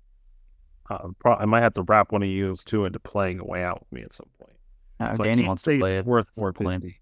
[0.90, 3.62] Um, pro- I might have to wrap one of you two into playing A Way
[3.62, 4.56] Out with me at some point.
[4.98, 6.06] Uh, So Danny wants to play it's it.
[6.10, 6.80] worth plan.
[6.80, 7.00] 450.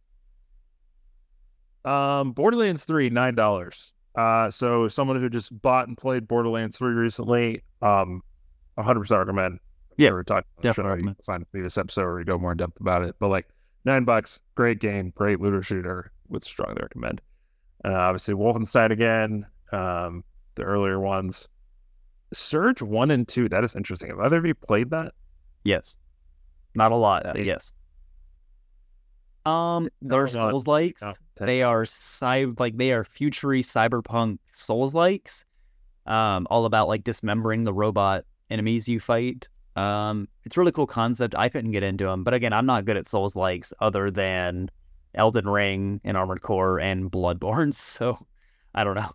[1.87, 3.93] Um, Borderlands 3, nine dollars.
[4.15, 8.23] Uh, so someone who just bought and played Borderlands 3 recently, um,
[8.79, 9.59] 100% recommend.
[9.97, 10.83] Yeah, we talking definitely show.
[10.83, 11.17] You recommend.
[11.25, 13.17] find a previous episode where we go more in depth about it.
[13.19, 13.49] But like
[13.87, 16.13] nine bucks, great game, great looter shooter.
[16.29, 17.21] Would strongly recommend.
[17.85, 19.47] Uh, obviously Wolfenstein again.
[19.73, 21.49] Um, the earlier ones.
[22.33, 23.49] Surge one and two.
[23.49, 24.09] That is interesting.
[24.11, 25.13] Have either of you played that?
[25.65, 25.97] Yes.
[26.75, 27.33] Not a lot, Yeah.
[27.33, 27.73] but yes.
[29.47, 30.27] Um, they're.
[30.27, 31.03] Souls likes.
[31.03, 35.45] No, They are cy- like they are futury cyberpunk Souls likes.
[36.07, 39.49] Um, all about like dismembering the robot enemies you fight.
[39.77, 41.35] Um, it's a really cool concept.
[41.37, 44.71] I couldn't get into them, but again, I'm not good at Souls likes other than
[45.15, 48.27] Elden Ring and Armored Core and Bloodborne, so
[48.75, 49.13] I don't know.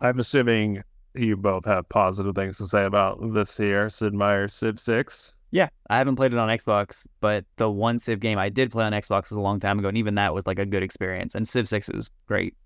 [0.00, 0.82] I'm assuming
[1.14, 5.32] you both have positive things to say about this here, Sid Meier's Civ 6.
[5.50, 8.84] Yeah, I haven't played it on Xbox, but the one Civ game I did play
[8.84, 11.34] on Xbox was a long time ago, and even that was like a good experience.
[11.34, 12.56] And Civ 6 is great,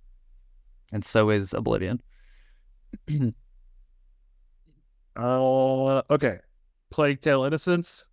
[0.93, 2.01] and so is Oblivion.
[5.19, 6.39] Uh, okay.
[6.91, 8.07] Plague Tale Innocence.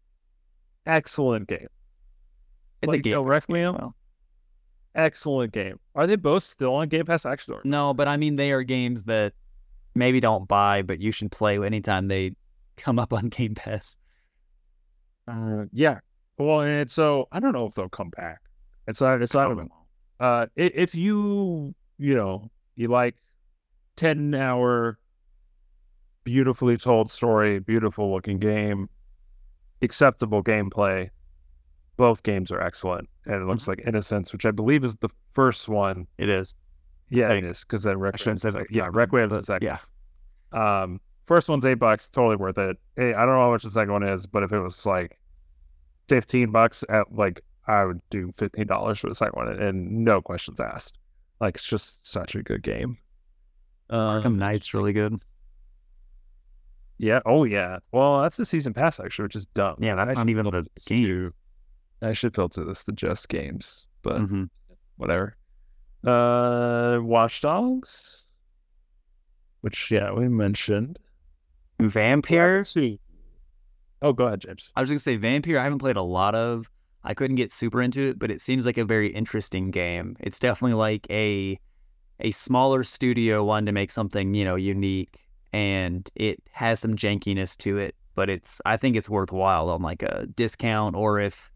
[0.88, 1.67] Excellent game.
[2.81, 3.21] It's a Plague game.
[3.23, 3.73] Requiem.
[3.75, 3.95] Well,
[4.95, 5.77] Excellent game.
[5.93, 7.25] Are they both still on Game Pass?
[7.25, 9.33] Actually, no, but I mean they are games that
[9.93, 12.35] maybe don't buy, but you should play anytime they
[12.77, 13.97] come up on Game Pass.
[15.27, 15.99] uh, yeah.
[16.38, 18.39] Well, and so I don't know if they'll come back.
[18.88, 19.21] It's not.
[19.21, 19.57] It's not.
[20.19, 23.15] Uh, if you you know you like
[23.95, 24.97] ten hour,
[26.23, 28.89] beautifully told story, beautiful looking game,
[29.81, 31.09] acceptable gameplay.
[31.97, 35.69] Both games are excellent, and it looks like Innocence, which I believe is the first
[35.69, 36.08] one.
[36.17, 36.53] It is.
[37.10, 38.38] Yeah, it is because then Requiem.
[38.38, 38.65] shouldn't say.
[38.69, 39.65] Yeah, Requiem is the second.
[39.67, 39.77] Yeah.
[40.84, 42.77] Um, first one's eight bucks, totally worth it.
[42.97, 45.17] Hey, I don't know how much the second one is, but if it was like
[46.10, 50.21] fifteen bucks, at like I would do fifteen dollars for the second one, and no
[50.21, 50.97] questions asked.
[51.39, 52.97] Like it's just such a good game.
[53.89, 55.21] Uh, Arkham Knight's really good.
[56.97, 57.19] yeah.
[57.25, 57.79] Oh yeah.
[57.91, 59.75] Well, that's the season pass actually, which is dumb.
[59.79, 61.05] Yeah, that's I not even the game.
[61.05, 61.34] to-
[62.01, 64.43] I should filter this to just games, but hmm
[64.97, 65.36] whatever.
[66.05, 68.23] Uh, Watch Dogs,
[69.62, 70.99] which yeah we mentioned.
[71.81, 72.71] Vampyr.
[72.71, 72.97] Two.
[74.01, 74.71] Oh, go ahead, James.
[74.75, 75.58] I was gonna say Vampyr.
[75.58, 76.69] I haven't played a lot of.
[77.03, 80.15] I couldn't get super into it, but it seems like a very interesting game.
[80.19, 81.60] It's definitely like a
[82.19, 87.58] a smaller studio wanted to make something you know unique, and it has some jankiness
[87.58, 87.95] to it.
[88.15, 91.51] But it's I think it's worthwhile on like a discount or if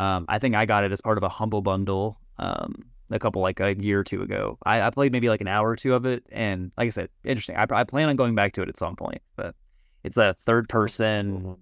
[0.00, 3.42] um, I think I got it as part of a humble bundle um, a couple
[3.42, 4.56] like a year or two ago.
[4.64, 7.10] I, I played maybe like an hour or two of it, and like I said,
[7.22, 7.56] interesting.
[7.56, 9.54] I, I plan on going back to it at some point, but
[10.02, 11.56] it's a third person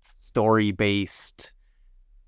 [0.00, 1.52] story based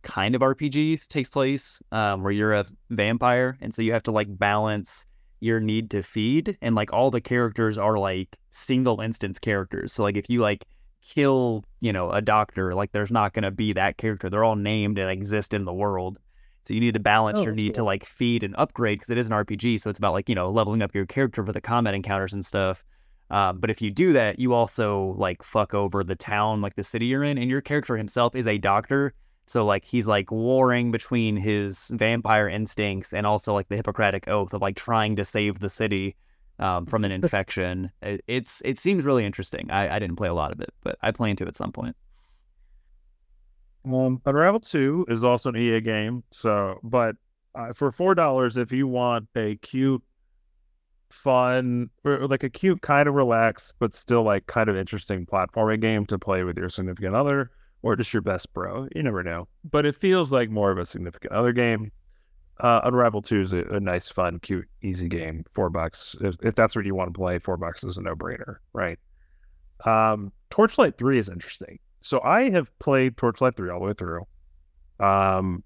[0.03, 4.11] kind of RPG takes place um, where you're a vampire and so you have to
[4.11, 5.07] like balance
[5.39, 10.03] your need to feed and like all the characters are like single instance characters so
[10.03, 10.65] like if you like
[11.03, 14.31] kill you know a doctor like there's not going to be that character.
[14.31, 16.19] They're all named and exist in the world.
[16.67, 19.19] So you need to balance Oh, your need to like feed and upgrade because it
[19.19, 21.61] is an RPG so it's about like you know leveling up your character for the
[21.61, 22.85] combat encounters and stuff.
[23.31, 26.85] Um, but if you do that, you also like fuck over the town, like the
[26.85, 29.15] city you're in, and your character himself is a doctor.
[29.47, 34.53] So like he's like warring between his vampire instincts and also like the Hippocratic oath
[34.55, 36.17] of like trying to save the city
[36.61, 37.91] um, from an infection.
[38.03, 39.71] It, it's it seems really interesting.
[39.71, 41.97] I, I didn't play a lot of it, but I plan to at some point.
[43.85, 46.23] Um, Unravel 2 is also an EA game.
[46.31, 47.17] So, but
[47.55, 50.03] uh, for four dollars, if you want a cute,
[51.09, 55.81] fun, or like a cute, kind of relaxed, but still like kind of interesting platforming
[55.81, 57.51] game to play with your significant other
[57.83, 59.49] or just your best bro, you never know.
[59.65, 61.91] But it feels like more of a significant other game.
[62.61, 65.45] Uh, Unravel 2 is a, a nice, fun, cute, easy game.
[65.53, 66.15] Four bucks.
[66.21, 68.99] If, if that's what you want to play, four bucks is a no-brainer, right?
[69.85, 71.79] Um, Torchlight 3 is interesting.
[72.03, 74.27] So I have played Torchlight 3 all the way through.
[74.99, 75.65] Um,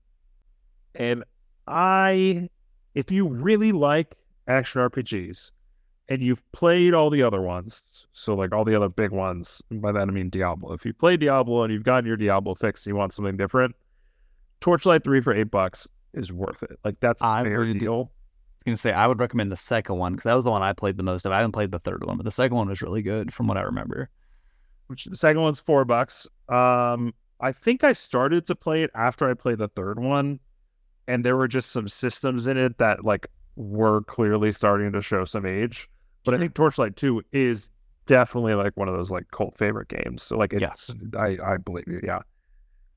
[0.95, 1.25] and
[1.67, 2.49] I,
[2.95, 4.15] if you really like
[4.47, 5.51] action RPGs
[6.09, 9.91] and you've played all the other ones, so like all the other big ones, by
[9.91, 10.73] that I mean Diablo.
[10.73, 13.75] If you play Diablo and you've gotten your Diablo fix and you want something different,
[14.61, 16.79] Torchlight 3 for eight bucks is worth it.
[16.85, 18.11] Like that's a I fair would- deal.
[18.65, 20.97] gonna say I would recommend the second one because that was the one I played
[20.97, 21.33] the most of.
[21.33, 23.59] I haven't played the third one, but the second one was really good from what
[23.59, 24.09] I remember.
[24.87, 26.27] Which the second one's four bucks.
[26.49, 30.41] Um, I think I started to play it after I played the third one,
[31.09, 35.25] and there were just some systems in it that like were clearly starting to show
[35.27, 35.89] some age.
[36.25, 37.71] But I think Torchlight 2 is
[38.07, 40.23] definitely like one of those like cult favorite games.
[40.23, 40.91] So like it's Yes.
[41.19, 42.21] I I believe you, yeah.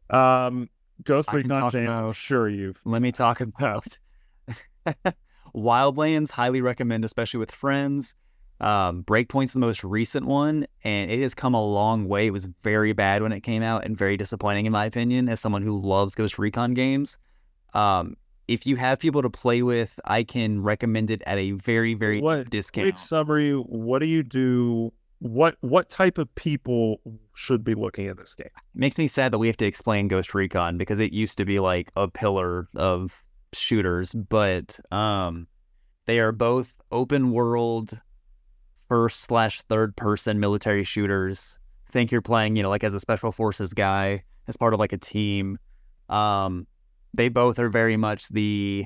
[0.09, 0.69] Um
[1.03, 3.97] Ghost Recon James, I'm about- sure you've Let me talk about
[5.55, 6.29] Wildlands.
[6.31, 8.15] Highly recommend, especially with friends.
[8.59, 12.25] Um, Breakpoint's the most recent one, and it has come a long way.
[12.27, 15.39] It was very bad when it came out and very disappointing in my opinion, as
[15.39, 17.19] someone who loves Ghost Recon games.
[17.75, 21.93] Um, if you have people to play with, I can recommend it at a very,
[21.93, 22.85] very What- discount.
[22.85, 27.01] quick summary, what do you do what what type of people
[27.33, 28.49] should be looking at this game?
[28.75, 31.59] Makes me sad that we have to explain Ghost Recon because it used to be
[31.59, 35.47] like a pillar of shooters, but um,
[36.05, 37.99] they are both open world
[38.87, 41.59] first slash third person military shooters.
[41.89, 44.93] Think you're playing, you know, like as a special forces guy, as part of like
[44.93, 45.57] a team.
[46.09, 46.67] Um,
[47.13, 48.85] they both are very much the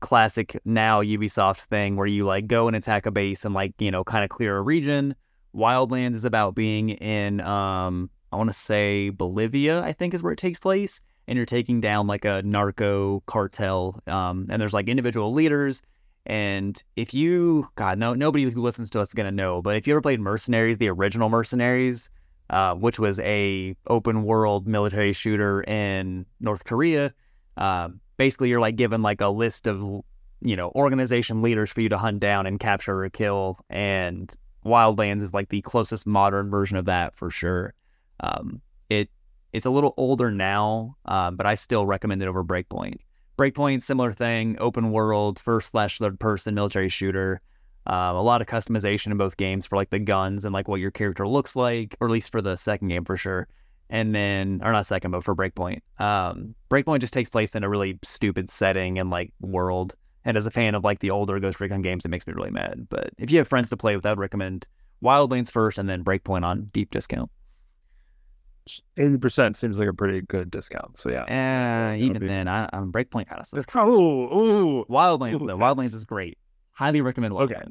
[0.00, 3.90] classic now Ubisoft thing where you like go and attack a base and like, you
[3.90, 5.14] know, kind of clear a region.
[5.54, 10.32] Wildlands is about being in um I want to say Bolivia, I think is where
[10.32, 14.00] it takes place, and you're taking down like a narco cartel.
[14.06, 15.82] Um, and there's like individual leaders.
[16.24, 19.86] And if you, God, no, nobody who listens to us is gonna know, but if
[19.86, 22.10] you ever played Mercenaries, the original Mercenaries,
[22.48, 27.12] uh, which was a open world military shooter in North Korea,
[27.56, 29.80] um, basically you're like given like a list of
[30.40, 34.34] you know organization leaders for you to hunt down and capture or kill, and
[34.64, 37.74] Wildlands is like the closest modern version of that for sure.
[38.20, 39.10] Um, it
[39.52, 43.00] it's a little older now, uh, but I still recommend it over Breakpoint.
[43.36, 47.40] Breakpoint, similar thing, open world, first slash third person military shooter.
[47.86, 50.80] Um, a lot of customization in both games for like the guns and like what
[50.80, 53.48] your character looks like, or at least for the second game for sure.
[53.90, 55.80] And then, or not second, but for Breakpoint.
[55.98, 59.96] Um, Breakpoint just takes place in a really stupid setting and like world.
[60.24, 62.50] And as a fan of like the older Ghost Recon games, it makes me really
[62.50, 62.86] mad.
[62.88, 64.66] But if you have friends to play with, I would recommend
[65.02, 67.30] Wildlands first and then Breakpoint on deep discount.
[68.96, 70.96] Eighty percent seems like a pretty good discount.
[70.96, 71.90] So yeah.
[71.90, 73.74] Would even be- then, I, I'm Breakpoint kind of sucks.
[73.74, 74.84] Oh, ooh.
[74.84, 76.38] Wildlands Ooh, though, Wildlands is great.
[76.70, 77.50] Highly recommend Wildlands.
[77.50, 77.70] Okay.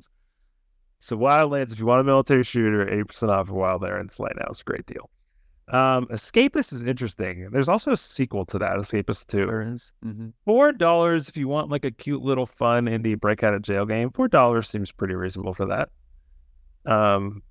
[1.00, 4.50] So Wildlands, if you want a military shooter, eighty percent off of Wildlands right now.
[4.52, 5.10] is a great deal.
[5.72, 7.50] Um, Escapist is interesting.
[7.50, 9.46] There's also a sequel to that, Escapist 2.
[9.46, 9.94] There is.
[10.06, 10.30] Mm-hmm.
[10.44, 13.86] Four dollars if you want like a cute little fun indie break out of jail
[13.86, 14.12] game.
[14.12, 15.90] Four dollars seems pretty reasonable for that.
[16.86, 17.42] Um,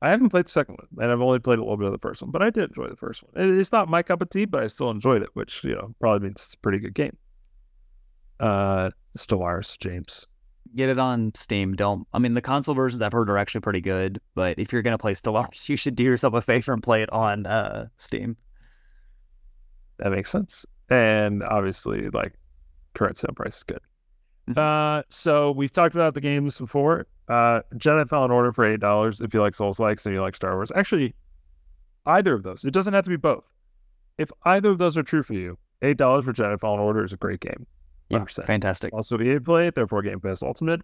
[0.00, 1.98] I haven't played the second one, and I've only played a little bit of the
[1.98, 3.58] first one, but I did enjoy the first one.
[3.58, 6.28] It's not my cup of tea, but I still enjoyed it, which you know probably
[6.28, 7.16] means it's a pretty good game.
[8.38, 10.28] Uh, Stellaris, James.
[10.74, 11.74] Get it on Steam.
[11.74, 12.06] Don't.
[12.12, 14.98] I mean, the console versions I've heard are actually pretty good, but if you're gonna
[14.98, 18.36] play Stellaris, you should do yourself a favor and play it on uh, Steam.
[19.98, 20.66] That makes sense.
[20.90, 22.34] And obviously, like
[22.94, 23.80] current sale price is good.
[24.50, 24.58] Mhm.
[24.58, 27.06] Uh, so we've talked about the games before.
[27.28, 30.36] Uh, Jedi Fallen Order for eight dollars if you like Souls likes and you like
[30.36, 30.72] Star Wars.
[30.74, 31.14] Actually,
[32.06, 32.64] either of those.
[32.64, 33.44] It doesn't have to be both.
[34.16, 37.12] If either of those are true for you, eight dollars for Jedi Fallen Order is
[37.12, 37.66] a great game.
[38.10, 38.46] Yeah, 100%.
[38.46, 38.92] fantastic.
[38.94, 40.80] Also EA Play it, therefore Game Pass Ultimate.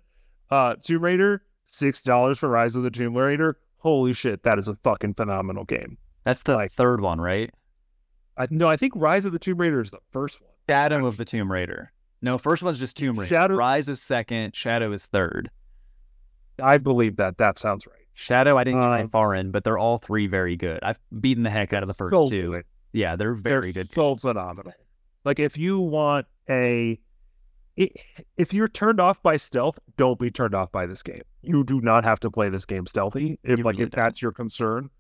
[0.51, 3.59] Uh, Tomb Raider, six dollars for Rise of the Tomb Raider.
[3.79, 5.97] Holy shit, that is a fucking phenomenal game.
[6.25, 7.51] That's the like- third one, right?
[8.37, 10.51] I no, I think Rise of the Tomb Raider is the first one.
[10.69, 11.93] Shadow of the Tomb Raider.
[12.23, 13.35] No, first one's just Tomb Raider.
[13.35, 14.55] Shadow- Rise is second.
[14.57, 15.51] Shadow is third.
[16.63, 17.39] I believe that.
[17.39, 17.99] That sounds right.
[18.15, 20.79] Shadow, I didn't get Um, very far in, but they're all three very good.
[20.83, 22.51] I've beaten the heck out of the first So two.
[22.53, 22.65] good.
[22.93, 23.93] Yeah, they're very They're good.
[23.93, 24.73] So phenomenal.
[25.25, 27.01] Like if you want a,
[27.77, 31.23] if you're turned off by stealth, don't be turned off by this game.
[31.43, 33.39] You do not have to play this game stealthy.
[33.43, 34.91] If You like really if that's your concern,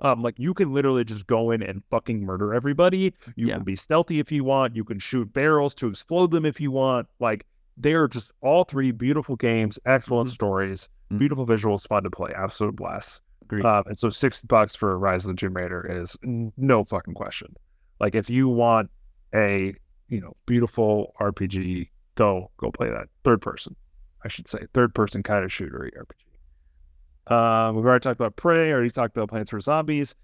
[0.00, 3.14] um, like you can literally just go in and fucking murder everybody.
[3.36, 3.54] You Yeah.
[3.54, 4.74] can be stealthy if you want.
[4.74, 7.06] You can shoot barrels to explode them if you want.
[7.20, 10.34] Like they are just all three beautiful games, excellent Mhm.
[10.34, 11.18] stories, Mhm.
[11.18, 13.22] beautiful visuals, fun to play, absolute blast.
[13.52, 17.54] Um, and so six bucks for Rise of the Tomb Raider is no fucking question.
[18.00, 18.90] Like if you want
[19.34, 19.74] a
[20.08, 23.76] you know beautiful RPG, go go play that third person,
[24.24, 26.24] I should say third person kind of shooter RPG.
[27.26, 28.72] Um, we've already talked about Prey.
[28.72, 30.14] Already talked about Plants vs Zombies.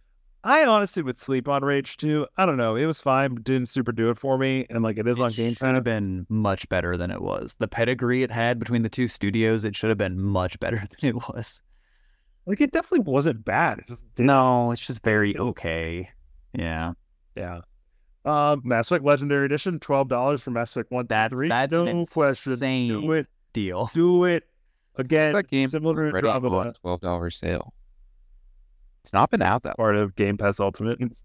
[0.42, 2.26] I honestly would sleep on Rage 2.
[2.36, 2.74] I don't know.
[2.74, 4.66] It was fine, but didn't super do it for me.
[4.70, 7.56] And like it is on Game should have been much better than it was.
[7.58, 11.10] The pedigree it had between the two studios, it should have been much better than
[11.10, 11.60] it was.
[12.46, 13.80] Like it definitely wasn't bad.
[13.80, 16.08] It just didn't No, it's just very okay.
[16.54, 16.94] Yeah.
[17.36, 17.60] Yeah.
[18.24, 21.48] Um, Mass Effect Legendary Edition, twelve dollars for Mass Effect one, two, That's- three.
[21.48, 22.06] that's no insane.
[22.06, 22.86] question.
[23.00, 23.26] Do it.
[23.52, 23.90] deal.
[23.94, 24.44] Do it
[24.96, 25.32] again.
[25.32, 27.72] that game similar to Ready to go Andromeda, twelve dollar sale.
[29.02, 31.00] It's not been out that part of Game Pass Ultimate.
[31.00, 31.22] It's,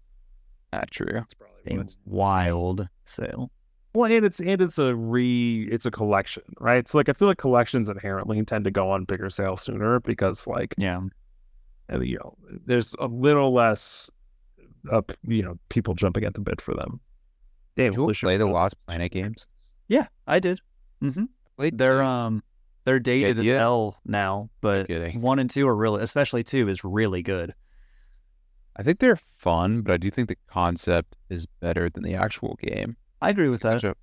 [0.72, 1.18] Not true.
[1.18, 3.50] it's probably A what- wild sale.
[3.92, 6.86] Well, and it's and it's a re it's a collection, right?
[6.88, 10.46] So like I feel like collections inherently tend to go on bigger sales sooner because
[10.46, 11.00] like Yeah.
[11.92, 12.36] uh, you know
[12.66, 14.10] there's a little less
[14.90, 17.00] up you know people jumping at the bit for them.
[17.76, 19.46] Damn, Did you holy shit, play the Lost Planet games?
[19.88, 20.60] Yeah, I did.
[21.02, 21.24] Mm-hmm.
[21.56, 22.42] Played They're um
[22.84, 23.58] they're dated as idea?
[23.58, 27.52] hell now, but one and two are really, especially two, is really good.
[28.76, 32.58] I think they're fun, but I do think the concept is better than the actual
[32.62, 32.96] game.
[33.22, 33.80] I agree with It's that.
[33.80, 33.96] such a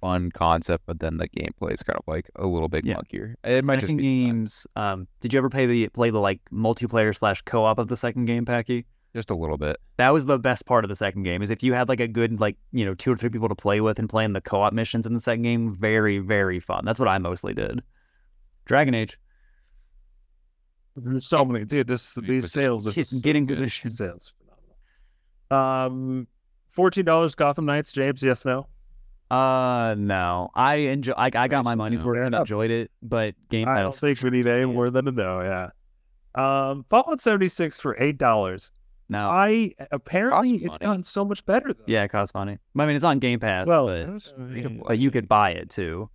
[0.00, 2.96] fun concept, but then the gameplay is kind of like a little bit Yeah.
[2.96, 3.34] clunkier.
[3.44, 4.66] It might just second be the games.
[4.76, 8.24] Um, did you ever play the play the like multiplayer slash co-op of the second
[8.26, 8.84] game, Packy?
[9.14, 9.76] Just a little bit.
[9.96, 11.42] That was the best part of the second game.
[11.42, 13.54] Is if you had like a good like you know two or three people to
[13.54, 16.84] play with and playing the co-op missions in the second game, very very fun.
[16.84, 17.82] That's what I mostly did.
[18.66, 19.18] Dragon Age.
[20.96, 21.86] There's so many, dude.
[21.86, 22.60] This Getting these position.
[22.62, 23.56] sales, are Getting- getting good.
[23.56, 23.90] position.
[23.90, 24.34] sales,
[25.48, 25.86] phenomenal.
[25.86, 26.26] Um,
[26.68, 28.22] fourteen dollars Gotham Knights, James.
[28.22, 28.66] Yes, no.
[29.30, 31.12] Uh no, I enjoy.
[31.12, 32.40] I, I got my money's worth and enough.
[32.42, 34.66] enjoyed it, but game I don't think we need any Yeah.
[34.66, 35.40] more than a no.
[35.40, 35.68] Yeah.
[36.34, 38.72] Um, Fallout 76 for eight dollars.
[39.10, 40.78] No, I apparently Costs it's money.
[40.88, 41.82] gotten so much better though.
[41.86, 42.56] yeah, it costs money.
[42.78, 45.50] I mean, it's on Game Pass, Well, but It's free to but you could buy
[45.50, 46.08] it too.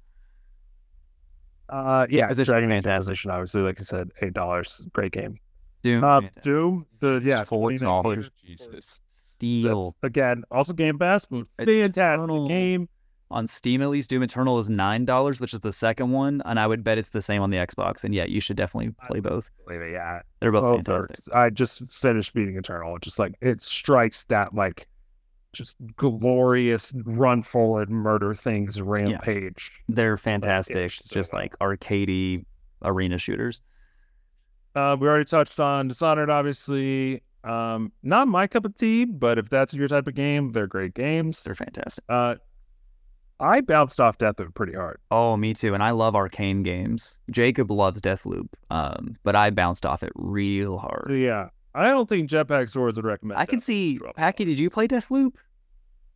[1.68, 3.08] Uh, yeah, Acquisition, Dragon Age fantastic.
[3.10, 5.40] Inquisition, obviously, like I said, eight dollars, great game.
[5.84, 6.22] Doom, Uh.
[6.42, 8.32] Doom, the yeah, four dollars.
[8.46, 9.02] Jesus.
[9.10, 9.96] Steal.
[10.02, 11.88] That's, again, also Game Pass, but Eternal.
[11.88, 12.90] fantastic game.
[13.36, 16.58] On Steam, at least, Doom Eternal is nine dollars, which is the second one, and
[16.58, 18.06] I would bet it's the same on the Xbox.
[18.06, 19.50] And yeah, you should definitely play both.
[19.70, 21.02] Yeah, They're both both are.
[21.04, 21.34] fantastic.
[21.36, 22.98] I just finished beating Eternal.
[23.00, 24.88] Just like it strikes that like
[25.52, 29.84] just glorious run forward murder things rampage.
[29.90, 32.46] They're fantastic, it's just like arcadey
[32.84, 33.60] arena shooters.
[34.76, 37.22] Uh, we already touched on Dishonored, obviously.
[37.44, 40.94] Um, not my cup of tea, but if that's your type of game, they're great
[40.94, 41.44] games.
[41.44, 42.04] They're fantastic.
[42.10, 42.36] Uh,
[43.40, 45.00] I bounced off Deathloop pretty hard.
[45.12, 45.74] Oh, me too.
[45.74, 47.20] And I love Arkane games.
[47.30, 51.12] Jacob loves Deathloop, um, but I bounced off it real hard.
[51.14, 53.40] Yeah, I don't think Jetpack Swords would recommend.
[53.40, 55.34] I can see, drop Packy, did you play Deathloop?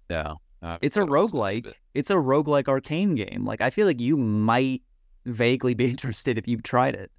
[0.10, 0.40] No.
[0.62, 1.66] no, It's a don't understand roguelike.
[1.68, 1.78] it.
[1.94, 3.46] It's a roguelike Arkane game.
[3.46, 4.82] Like I feel like you might
[5.26, 7.12] vaguely be interested if you've tried it.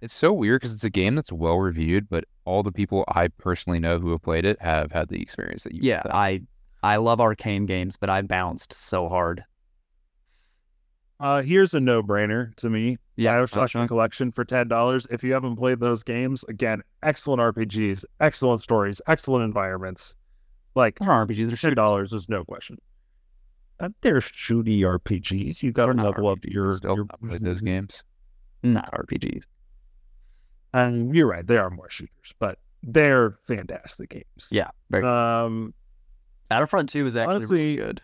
[0.00, 3.28] It's so weird because it's a game that's well reviewed, but all the people I
[3.28, 6.10] personally know who have played it have had the experience that you Yeah, had.
[6.10, 6.40] I
[6.82, 9.44] I love Arkane games, but I bounced so hard.
[11.20, 12.98] Uh, here's a no-brainer to me.
[13.14, 13.88] Yeah, Bioshock Bioshock.
[13.88, 15.06] Collection for ten dollars.
[15.10, 20.16] If you haven't played those games, again, excellent RPGs, excellent stories, excellent environments.
[20.74, 21.46] Like RPGs.
[21.46, 22.78] They're ten dollars is no question.
[23.78, 25.62] Uh, they're shooty RPGs.
[25.62, 26.78] You got to level up your.
[26.78, 28.02] Still your not those games.
[28.64, 29.44] Not RPGs.
[30.74, 34.48] And you're right, they are more shooters, but they're fantastic games.
[34.50, 35.04] Yeah, very.
[35.04, 35.74] Um,
[36.52, 38.02] Battlefront 2 is actually honestly, really good.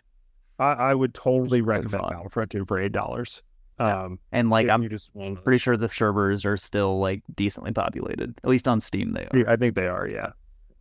[0.57, 2.09] I, I would totally recommend fun.
[2.09, 3.43] Battlefront 2 for eight dollars.
[3.79, 4.03] Yeah.
[4.05, 5.11] Um, And like I'm just
[5.43, 8.33] pretty sure the servers are still like decently populated.
[8.43, 9.49] At least on Steam they are.
[9.51, 10.31] I think they are, yeah.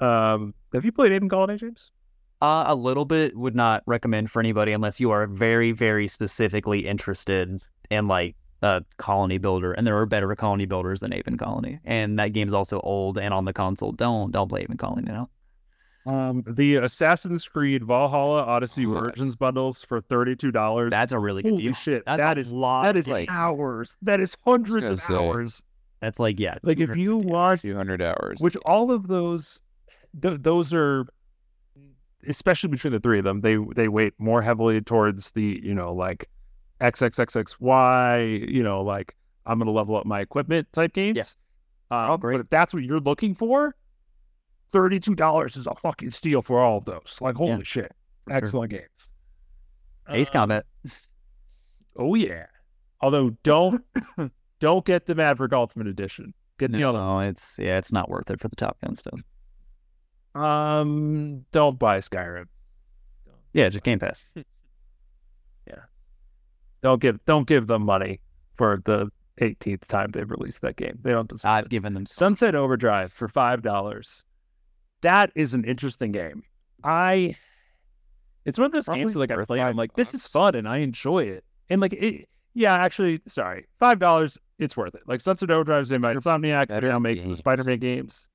[0.00, 1.90] Um, have you played Aven Colony, James?
[2.40, 6.86] Uh, a little bit would not recommend for anybody unless you are very, very specifically
[6.86, 7.60] interested
[7.90, 12.18] in like a colony builder, and there are better colony builders than Aven Colony, and
[12.18, 13.92] that game's also old and on the console.
[13.92, 15.28] Don't don't play Aven Colony now.
[16.06, 20.90] Um, the Assassin's Creed Valhalla Odyssey Oh, Origins bundles for thirty-two dollars.
[20.90, 21.72] That's a really good Holy deal.
[21.74, 22.04] shit!
[22.06, 22.84] That's that a lot.
[22.84, 23.96] that is like- hours.
[24.02, 25.14] That is hundreds of say.
[25.14, 25.62] hours.
[26.00, 26.56] That's like yeah.
[26.62, 28.38] Like if you 250 watch, 200 hours.
[28.40, 29.60] which all of those,
[30.22, 31.04] th- those are,
[32.26, 35.92] especially between the three of them, they they weight more heavily towards the you know
[35.92, 36.28] like
[36.80, 39.14] XXXXY, you know like
[39.46, 41.16] I'm gonna level up my equipment type games.
[41.16, 41.24] Yeah.
[42.04, 42.34] Um, all great.
[42.34, 43.74] But if that's what you're looking for,
[44.72, 47.18] thirty-two dollars is a fucking steal for all of those.
[47.20, 47.92] Like holy Yeah, shit,
[48.24, 48.36] for sure.
[48.36, 49.10] excellent games.
[50.08, 50.66] Ace Um, Combat.
[51.96, 52.46] Oh yeah.
[53.00, 53.84] Although don't
[54.60, 56.32] don't get the Maverick Ultimate Edition.
[56.58, 56.98] Get the other.
[56.98, 59.20] No, it's yeah, it's not worth it for the Top Gun stuff.
[60.34, 62.44] Um, don't buy Skyrim.
[63.52, 64.26] Yeah, just Game Pass.
[65.66, 65.80] Yeah.
[66.80, 68.20] Don't give don't give them money
[68.56, 69.10] for the
[69.40, 70.98] 18th time they've released that game.
[71.02, 71.70] They don't deserve I've it.
[71.70, 72.36] given them some.
[72.36, 74.24] Sunset Overdrive for five dollars.
[75.02, 76.42] That is an interesting game.
[76.84, 77.36] I.
[78.44, 79.60] It's one of those Probably games that like I worth play.
[79.60, 81.44] I'm five like, this is fun and I enjoy it.
[81.68, 84.38] And like it, yeah, actually, sorry, five dollars.
[84.58, 85.02] It's worth it.
[85.06, 86.68] Like Sunset Overdrive is made by Insomniac.
[86.68, 87.36] better Now makes the.
[87.36, 88.28] Spider-Man games.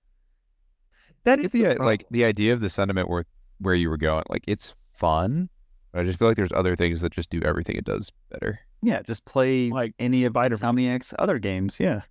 [1.23, 3.25] That is the the, uh, like the idea of the sentiment where
[3.59, 5.49] where you were going, like it's fun,
[5.91, 8.59] but I just feel like there's other things that just do everything it does better.
[8.81, 10.61] Yeah, just play Like any of Spider-Man.
[10.61, 11.79] Insomniac's other games.
[11.79, 12.01] Yeah,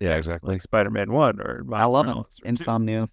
[0.00, 0.52] Yeah, exactly.
[0.52, 2.40] like Spider-Man One or I love Morales.
[2.44, 3.08] Insomnia.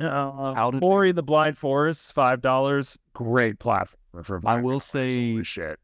[0.00, 2.98] Uh, Ori the Blind Forest, five dollars.
[3.12, 4.40] Great platform for.
[4.44, 4.82] I will $5.
[4.82, 5.78] say- Holy shit.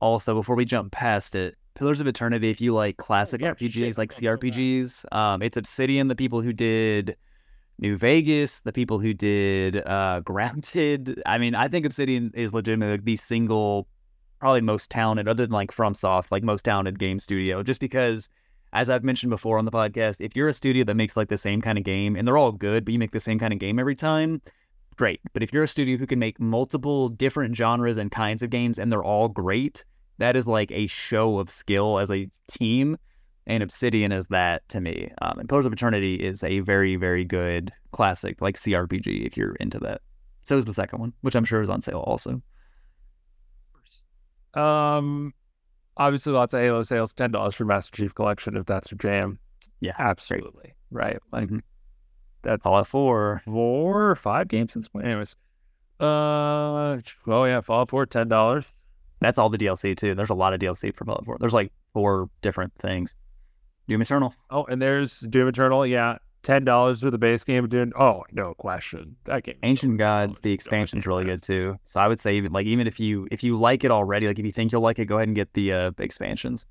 [0.00, 3.72] Also, before we jump past it, Pillars of Eternity, if you like classic yeah, RPGs
[3.72, 4.10] shit, like.
[4.10, 7.16] CRPGs, um, it's Obsidian, the people who did
[7.78, 11.22] New Vegas, the people who did uh, Grounded.
[11.24, 13.86] I mean, I think Obsidian is legitimately like, the single,
[14.40, 18.28] probably most talented, other than like FromSoft, like most talented game studio, just because.
[18.72, 21.36] As I've mentioned before on the podcast, if you're a studio that makes like the
[21.36, 23.58] same kind of game and they're all good, but you make the same kind of
[23.58, 24.40] game every time,
[24.96, 25.20] great.
[25.32, 28.78] But if you're a studio who can make multiple different genres and kinds of games
[28.78, 29.84] and they're all great,
[30.18, 32.96] that is like a show of skill as a team.
[33.46, 35.10] And Obsidian is that to me.
[35.20, 39.54] Um, and Pillars of Eternity is a very, very good classic, like CRPG, if you're
[39.56, 40.00] into that.
[40.44, 42.40] So is the second one, which I'm sure is on sale also.
[44.54, 45.34] Um,
[45.96, 47.14] obviously lots of Halo sales.
[47.14, 49.38] Ten dollars for Master Chief Collection if that's your jam.
[49.80, 50.74] Yeah, Absolutely.
[50.90, 51.18] Right.
[51.32, 51.60] Like Mhm.
[52.42, 53.42] that's Fallout 4.
[53.44, 55.04] four or five games since when.
[55.04, 55.36] Anyways.
[56.00, 58.72] Uh oh yeah, Fallout 4, ten dollars.
[59.20, 60.14] That's all the DLC too.
[60.14, 61.36] There's a lot of DLC for Fallout 4.
[61.38, 63.14] There's like four different things.
[63.88, 64.34] Doom Eternal.
[64.50, 66.18] Oh, and there's Doom Eternal, yeah.
[66.42, 67.68] Ten dollars for the base game.
[67.68, 67.92] dude.
[67.96, 69.14] oh no question.
[69.24, 69.54] That game.
[69.54, 69.98] so Ancient.
[69.98, 71.78] Gods, the expansion's really good too.
[71.84, 74.38] So I would say even like even if you if you like it already, like
[74.40, 76.66] if you think you'll like it, go ahead and get the uh, expansions.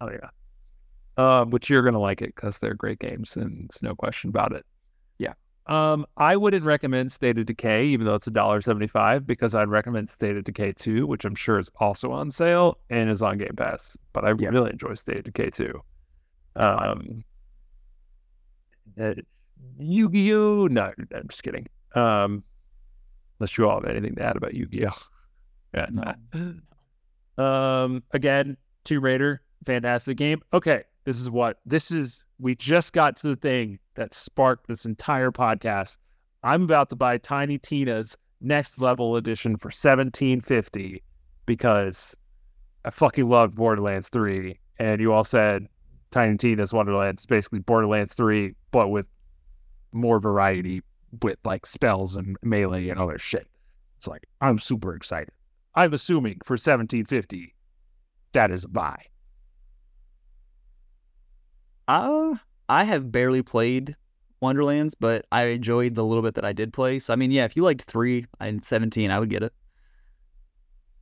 [0.00, 0.28] Oh yeah.
[1.16, 4.52] Um, which you're gonna like it because they're great games, and it's no question about
[4.52, 4.64] it.
[5.18, 5.32] Yeah.
[5.66, 9.68] Um, I wouldn't recommend State of Decay, even though it's a dollar seventy-five, because I'd
[9.68, 13.38] recommend State of Decay two, which I'm sure is also on sale and is on
[13.38, 13.96] Game Pass.
[14.12, 14.50] But I Yeah.
[14.50, 15.82] really enjoy State of Decay two.
[16.54, 17.24] Um,
[19.00, 19.14] uh,
[19.78, 20.66] Yu-Gi-Oh!
[20.66, 21.66] No, I'm just kidding.
[21.94, 22.42] Um,
[23.38, 24.90] unless you all have anything to add about Yu-Gi-Oh!
[25.74, 26.14] Yeah.
[27.38, 30.42] Um, again, Tomb Raider, fantastic game.
[30.52, 32.24] Okay, this is what this is.
[32.40, 35.98] We just got to the thing that sparked this entire podcast.
[36.42, 41.02] I'm about to buy Tiny Tina's next level edition for 1750
[41.46, 42.16] because
[42.84, 45.68] I fucking loved Borderlands 3, and you all said
[46.10, 49.06] Tiny Tina's Wonderlands is basically Borderlands 3, but with
[49.92, 50.82] more variety
[51.22, 53.46] with like spells and melee and other shit.
[53.96, 55.30] It's like I'm super excited.
[55.74, 57.54] I'm assuming for 1750,
[58.32, 59.04] that is a buy.
[61.86, 62.34] Uh,
[62.68, 63.96] I have barely played
[64.40, 66.98] Wonderlands, but I enjoyed the little bit that I did play.
[66.98, 69.52] So I mean, yeah, if you liked three and 17, I would get it.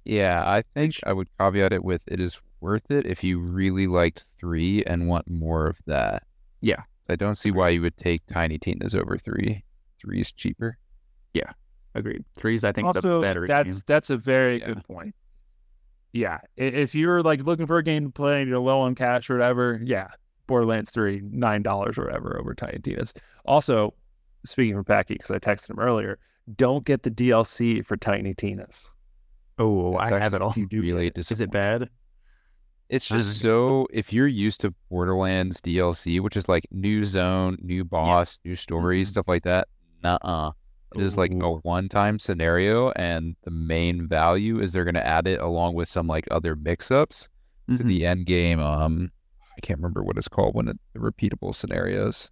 [0.04, 3.86] Yeah, I think I would caveat it with it is worth it if you really
[3.86, 6.22] liked three and want more of that.
[6.60, 6.82] Yeah.
[7.08, 9.62] I don't see why you would take Tiny Tina's over three.
[10.00, 10.76] Three is cheaper.
[11.34, 11.52] Yeah,
[11.94, 12.24] agreed.
[12.36, 13.82] Three's I think the better that's game.
[13.86, 14.66] that's a very Yeah.
[14.66, 15.14] good point.
[16.12, 19.28] Yeah, if you're like looking for a game to play and you're low on cash
[19.28, 20.08] or whatever, yeah,
[20.46, 23.12] Borderlands 3, nine dollars or whatever over Tiny Tina's.
[23.44, 23.92] Also,
[24.44, 26.18] speaking for Packy, because I texted him earlier,
[26.56, 28.90] don't get the DLC for Tiny Tina's.
[29.58, 30.54] Oh, That's I have it actually all.
[30.56, 31.30] You do really get it.
[31.30, 31.88] Is it bad?
[32.88, 37.84] It's just so if you're used to Borderlands DLC, which is like new zone, new
[37.84, 39.08] boss, new story, Mhm.
[39.08, 39.68] stuff like that,
[40.02, 40.52] nuh-uh.
[40.94, 45.40] It is like a one-time scenario, and the main value is they're gonna add it
[45.40, 47.28] along with some like other mix-ups
[47.76, 47.86] to Mhm.
[47.86, 48.60] the end game.
[48.60, 49.10] Um,
[49.56, 52.30] I can't remember what it's called when it, the repeatable scenarios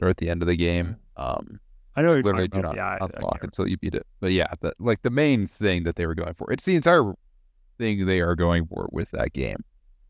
[0.00, 0.96] or at the end of the game.
[1.16, 1.60] Um,
[1.94, 2.76] I know you're literally do about.
[2.76, 4.06] not Yeah, unlock until you beat it.
[4.20, 7.14] But yeah, the, like the main thing that they were going for, it's the entire
[7.78, 9.58] thing they are going for with that game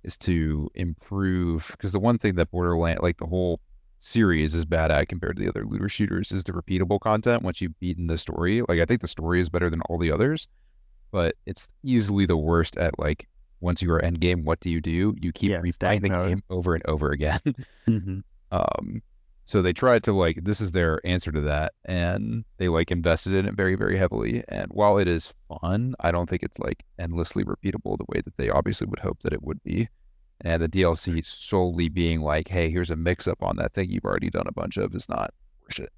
[0.05, 1.69] is to improve.
[1.73, 3.61] Because the one thing that Borderland, like the whole
[3.99, 7.43] series, is bad at compared to the other looter shooters is the repeatable content.
[7.43, 10.13] Once you've beaten the story, like I think the story is better than all the
[10.13, 10.49] others,
[11.13, 13.29] but it's easily the worst at like
[13.61, 15.15] once you are end game, what do you do?
[15.21, 17.41] You keep Yeah, replaying the game over and over again.
[17.89, 18.23] Mhm.
[18.51, 19.03] Um,
[19.47, 23.33] so they tried to like this is their answer to that, and they like invested
[23.33, 24.43] in it very, very heavily.
[24.49, 28.37] And while it is fun, I don't think it's like endlessly repeatable the way that
[28.37, 29.89] they obviously would hope that it would be.
[30.43, 34.05] And the DLC solely being like, hey, here's a mix up on that thing you've
[34.05, 35.33] already done a bunch of is not
[35.63, 35.93] worth it.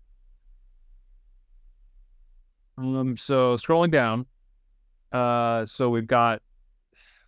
[2.77, 4.27] Um, so scrolling down,
[5.11, 6.41] uh, so we've got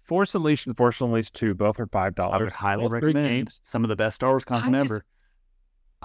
[0.02, 2.40] Force Unleashed and Force Unleashed 2, both are five I dollars.
[2.42, 3.60] would highly both recommend games.
[3.64, 5.04] some of the best Star Wars content I just- ever.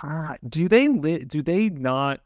[0.02, 2.22] Ah, do they li- do they not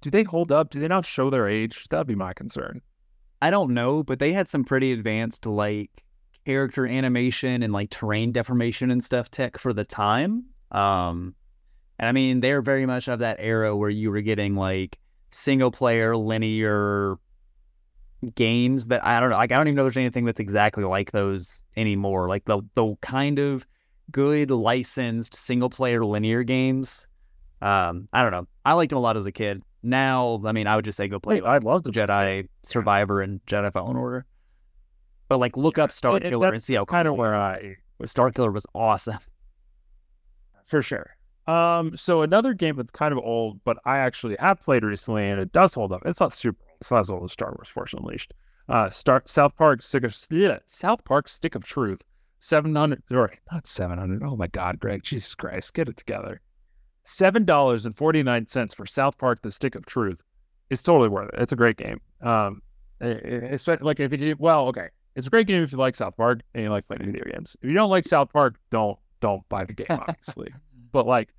[0.00, 0.70] do they hold up?
[0.70, 1.86] Do they not show their age?
[1.88, 2.80] That'd be my concern.
[3.42, 5.90] I don't know, but they had some pretty advanced like
[6.44, 10.46] character animation and like terrain deformation and stuff tech for the time.
[10.70, 11.34] Um,
[11.98, 14.98] and I mean they're very much of that era where you were getting like
[15.30, 17.18] single player linear
[18.34, 19.36] games that I don't know.
[19.36, 22.28] Like I don't even know there's anything that's exactly like those anymore.
[22.28, 23.66] Like the the kind of
[24.10, 27.06] good licensed single player linear games.
[27.62, 28.46] Um, I don't know.
[28.64, 29.62] I liked them a lot as a kid.
[29.82, 31.36] Now, I mean, I would just say go play.
[31.36, 34.26] Hey, I love the Jedi Survivor and Jedi Fallen Order.
[35.28, 37.34] But like, look up Star and Killer and see how kind of it where.
[37.34, 39.18] I Star Killer was awesome.
[40.64, 41.16] for sure.
[41.46, 45.40] Um, so another game that's kind of old, but I actually have played recently, and
[45.40, 46.02] it does hold up.
[46.04, 46.58] It's not super.
[46.80, 48.34] It's not as old as Star Wars Force Unleashed.
[48.68, 50.14] Uh, Star South Park Stick of
[50.66, 52.02] South Park Stick of Truth,
[52.40, 54.22] seven hundred or not seven hundred.
[54.22, 56.40] Oh my God, Greg, Jesus Christ, get it together.
[57.04, 60.22] Seven dollars and forty nine cents for South Park: The Stick of Truth
[60.70, 61.40] is totally worth it.
[61.40, 62.00] It's a great game.
[62.20, 62.62] Um,
[63.00, 66.64] like if you well, okay, it's a great game if you like South Park and
[66.64, 67.56] you like playing video games.
[67.62, 70.52] If you don't like South Park, don't don't buy the game, obviously.
[70.92, 71.30] but like,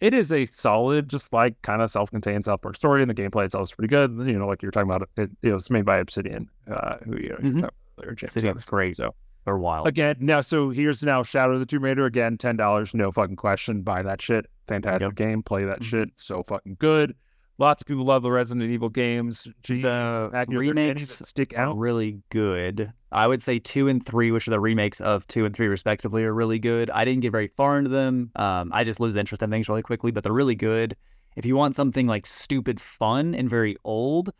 [0.00, 3.44] it is a solid, just like kind of self-contained South Park story, and the gameplay
[3.46, 4.10] itself is pretty good.
[4.26, 7.16] You know, like you were talking about, it, it was made by Obsidian, uh, who
[7.18, 7.58] you know, Mhm.
[7.58, 8.96] about earlier, James, Obsidian's great.
[8.96, 9.14] So
[9.46, 9.86] They're wild.
[9.86, 13.36] again, now so here's now Shadow of the Tomb Raider again, ten dollars, no fucking
[13.36, 13.80] question.
[13.82, 14.46] Buy that shit.
[14.66, 15.42] Fantastic game.
[15.42, 15.84] Play that Mhm.
[15.84, 16.08] shit.
[16.16, 17.14] So fucking good.
[17.58, 19.48] Lots of people love the Resident Evil games.
[19.62, 21.78] Gee, The Mac, are there any remakes stick out.
[21.78, 22.92] really good.
[23.12, 26.24] I would say two and three, which are the remakes of two and three respectively,
[26.24, 26.90] are really good.
[26.90, 28.30] I didn't get very far into them.
[28.36, 30.96] Um, I just lose interest in things really quickly, but they're really good.
[31.34, 34.32] If you want something like stupid fun and very old,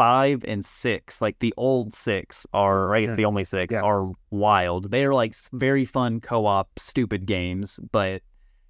[0.00, 3.82] five and six, like the old six are, I guess the only six Yes.
[3.84, 4.90] are wild.
[4.90, 8.22] They're like very fun co-op stupid games, but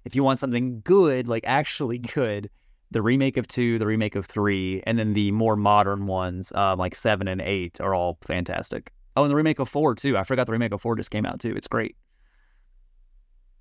[0.03, 2.49] if you want something good, like actually good,
[2.91, 6.77] the remake of two, the remake of three, and then the more modern ones, um,
[6.77, 8.91] like seven and eight, are all fantastic.
[9.15, 10.17] Oh, and the remake of four too.
[10.17, 11.55] I forgot the remake of four just came out too.
[11.55, 11.95] It's great.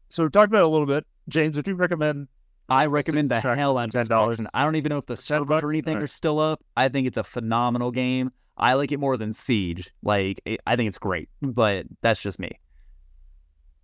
[0.08, 1.06] So we talked about it a little bit.
[1.28, 2.26] James, would you recommend?
[2.70, 4.00] I recommend the hell out of $10.
[4.00, 4.48] Extraction.
[4.54, 6.62] I don't even know if the 10 servers or anything are still up.
[6.76, 8.30] I think it's a phenomenal game.
[8.56, 9.90] I like it more than Siege.
[10.02, 12.52] Like, it, I think it's great, but that's just me.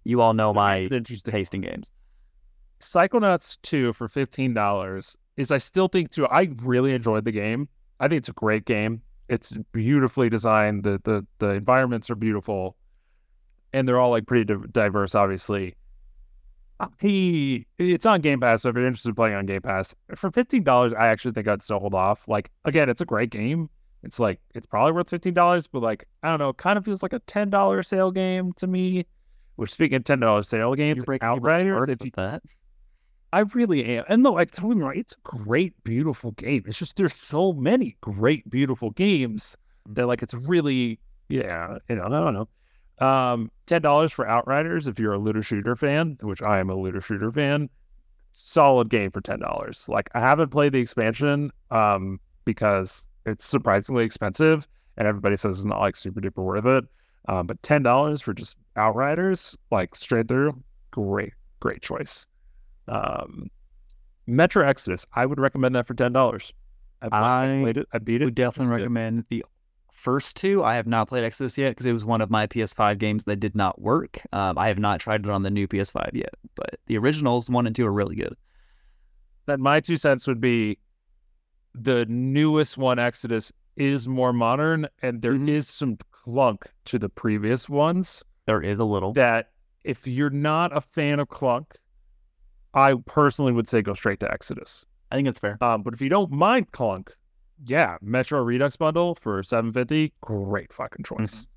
[0.04, 1.90] You all know my taste in games.
[2.78, 7.68] Psychonauts 2 for $15 is I still think too I really enjoyed the game.
[7.98, 9.02] I think it's a great game.
[9.28, 10.84] It's beautifully designed.
[10.84, 12.76] The the the environments are beautiful.
[13.72, 15.74] And they're all like pretty diverse obviously.
[16.78, 19.94] Uh, he it's on Game Pass, so if you're interested in playing on Game Pass,
[20.14, 22.28] for $15 I actually think I'd still hold off.
[22.28, 23.70] Like again, it's a great game.
[24.02, 27.02] It's like it's probably worth $15, but like I don't know, it kind of feels
[27.02, 29.06] like a $10 sale game to me.
[29.56, 32.42] Which speaking of $10 sale games, You're breaking people's Outriders, if you that.
[33.32, 34.04] I really am.
[34.08, 36.64] And no, I tell me right, it's a great, beautiful game.
[36.66, 39.56] It's just there's so many great, beautiful games
[39.86, 42.48] that like it's really yeah, you know, I don't know.
[42.98, 46.74] Um, ten dollars for Outriders if you're a looter shooter fan, which I am a
[46.74, 47.68] looter shooter fan.
[48.32, 49.86] Solid game for ten dollars.
[49.88, 54.66] Like I haven't played the expansion, um, because it's surprisingly expensive
[54.96, 56.84] and everybody says it's not like super duper worth it.
[57.28, 62.26] Um, but ten dollars for just Outriders, like straight through, great, great choice.
[62.88, 63.50] Um,
[64.28, 66.52] Metro Exodus, I would recommend that for ten dollars.
[67.02, 67.88] I, played- I played it.
[67.92, 68.26] I beat it.
[68.26, 69.44] would definitely recommend the
[70.06, 70.62] first two.
[70.62, 73.40] I have not played Exodus yet because it was one of my PS5 games that
[73.40, 74.20] did not work.
[74.32, 77.66] Um, I have not tried it on the new PS5 yet, but the originals one
[77.66, 78.36] and two are really good.
[79.46, 80.78] Then my two cents would be
[81.74, 85.70] the newest one, Exodus, is more modern, and there is Mhm.
[85.70, 88.24] some clunk to the previous ones.
[88.46, 89.12] There is a little.
[89.12, 89.50] That
[89.82, 91.76] if you're not a fan of clunk,
[92.74, 94.86] I personally would say go straight to Exodus.
[95.10, 95.58] I think it's fair.
[95.60, 97.12] Um, but if you don't mind clunk,
[97.64, 101.48] yeah, Metro Redux bundle for 750, great fucking choice.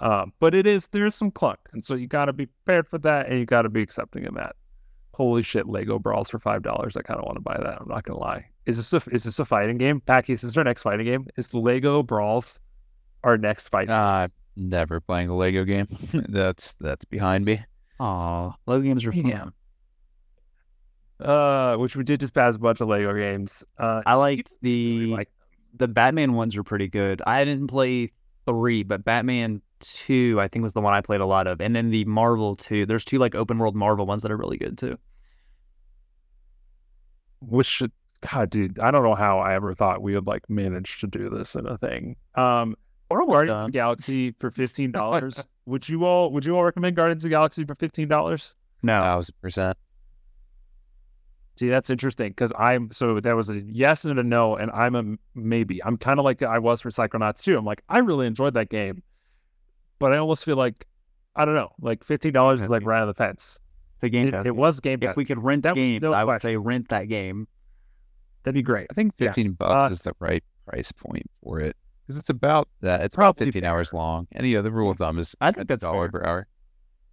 [0.00, 2.98] Um, but it is there's some clunk, and so you got to be prepared for
[2.98, 4.56] that, and you got to be accepting of that.
[5.14, 6.96] Holy shit, Lego Brawls for five dollars.
[6.96, 7.80] I kind of want to buy that.
[7.80, 8.46] I'm not gonna lie.
[8.66, 10.00] Is this a is this a fighting game?
[10.00, 11.26] Packy, is this our next fighting game?
[11.36, 12.60] Is Lego Brawls
[13.24, 13.88] our next fight?
[13.88, 15.88] Uh, never playing a Lego game.
[16.28, 17.64] that's that's behind me.
[17.98, 19.26] Aw, Lego games are fun.
[19.26, 19.46] Yeah.
[21.18, 23.64] Uh, which we did just pass a bunch of Lego games.
[23.78, 25.30] Uh, I liked really the like
[25.78, 27.22] the Batman ones are pretty good.
[27.26, 28.12] I didn't play
[28.46, 31.74] three, but Batman two I think was the one I played a lot of, and
[31.76, 32.86] then the Marvel two.
[32.86, 34.98] There's two like open world Marvel ones that are really good too.
[37.40, 37.82] which
[38.32, 41.28] God, dude, I don't know how I ever thought we would like manage to do
[41.28, 42.16] this in a thing.
[42.34, 42.74] Um,
[43.10, 43.66] We're almost Guardians of done.
[43.66, 45.44] the Galaxy for fifteen dollars.
[45.66, 48.56] would you all would you all recommend Guardians of the Galaxy for fifteen dollars?
[48.82, 49.76] No, Thousand percent.
[51.58, 54.94] See, that's interesting because I'm so that was a yes and a no, and I'm
[54.94, 55.82] a maybe.
[55.82, 57.56] I'm kind of like I was for Psychonauts too.
[57.56, 59.02] I'm like I really enjoyed that game,
[59.98, 60.86] but I almost feel like
[61.34, 63.58] I don't know, like fifteen dollars is like right on the fence.
[64.00, 64.56] the Game It, it game.
[64.56, 65.10] was Game Pass.
[65.12, 66.50] If we could rent That was games, no I would question.
[66.50, 67.48] say rent that game.
[68.42, 68.88] That'd be great.
[68.90, 69.28] I think Yeah.
[69.28, 71.74] fifteen Uh, bucks is the right price point for it.
[72.06, 73.00] because it's about that.
[73.00, 74.28] It's about Probably 15 hours long.
[74.32, 76.20] And you know, the rule of thumb is I think that's dollar fair.
[76.20, 76.46] per hour.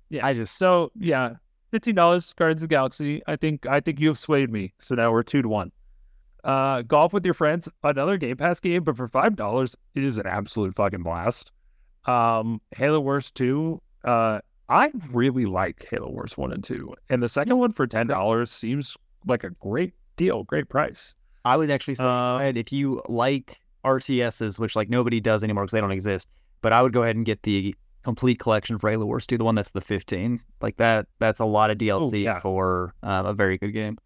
[0.10, 0.26] Yeah.
[0.26, 1.36] I just So yeah,
[1.74, 3.24] fifteen dollars Guardians of the Galaxy.
[3.26, 4.74] I think I think you have swayed me.
[4.78, 5.72] So now we're two to one.
[6.44, 10.20] Uh, golf with your friends, another Game Pass game, but for five dollars, it is
[10.20, 11.52] an absolute fucking blast.
[12.06, 13.82] Um, Halo Wars two.
[14.04, 18.06] Uh, I really like Halo Wars one and two, and the second one for ten
[18.06, 18.96] dollars seems
[19.26, 21.16] like a great deal, great price.
[21.44, 25.64] I would actually say Uh, ahead if you like RTSs, which like nobody does anymore
[25.64, 26.30] because they don't exist.
[26.62, 29.44] But I would go ahead and get the complete collection for Halo Wars 2, the
[29.44, 30.40] one that's the 15.
[30.62, 32.40] Like that, that's a lot of DLC yeah.
[32.40, 33.98] for um, a very good game.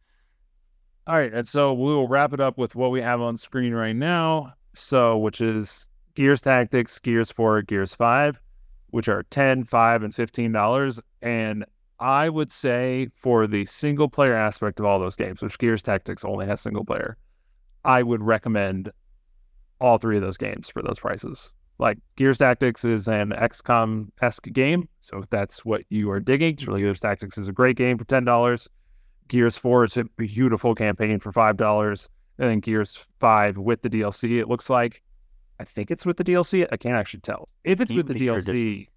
[1.08, 3.74] All right, and so we will wrap it up with what we have on screen
[3.74, 4.54] right now.
[4.74, 8.40] So, which is Gears Tactics, Gears 4, Gears 5,
[8.90, 11.00] which are 10, 5, and 15 dollars.
[11.22, 11.66] And
[12.00, 16.26] I would say for the single player aspect of all those games, which Gears Tactics
[16.26, 17.18] only has single player,
[17.86, 18.92] I would recommend
[19.80, 21.52] all three of those games for those prices.
[21.80, 26.56] Like Gears Tactics is an XCOM esque game, so if that's what you are digging,
[26.56, 28.68] Gears Tactics is a great game for ten dollars.
[29.28, 32.10] Gears 4 is a beautiful campaign for five dollars,
[32.40, 34.40] and then Gears 5 with the DLC.
[34.40, 35.04] It looks like,
[35.60, 36.66] I think it's with the DLC.
[36.72, 37.46] I can't actually tell.
[37.64, 38.88] If it's with the DLC,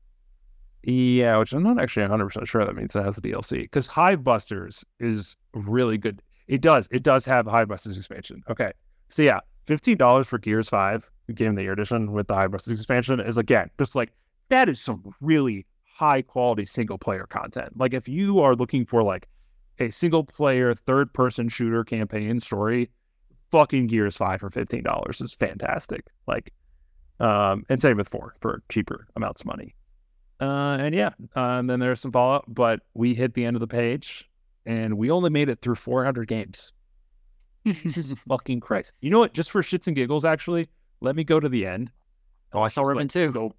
[0.83, 3.87] yeah, which I'm not actually 100 percent sure that means it has the DLC because
[3.87, 6.23] Hive Busters is really good.
[6.49, 6.89] It does.
[6.91, 8.43] It does have Hive Busters expansion.
[8.49, 8.73] Okay,
[9.09, 12.51] so yeah, fifteen dollars for Gears 5 Game of the Year edition with the Hive
[12.51, 14.13] Busters expansion is again just like
[14.49, 17.77] that is some really high quality single player content.
[17.77, 19.29] Like if you are looking for like
[19.79, 22.91] a single player third person shooter campaign story,
[23.51, 26.07] fucking Gears 5 for $15 is fantastic.
[26.27, 26.53] Like
[27.19, 29.75] um and same with 4 for cheaper amounts of money.
[30.41, 33.61] Uh and yeah, uh, and then there's some Fallout, but we hit the end of
[33.61, 34.29] the page
[34.67, 36.73] and we only made it through 400 games.
[37.67, 38.93] Jesus fucking Christ.
[39.01, 39.35] You know what?
[39.35, 40.69] Just for shits and giggles actually,
[41.01, 41.91] let me go to the end.
[42.53, 43.33] Oh, I saw Remnant 2.
[43.33, 43.55] Go.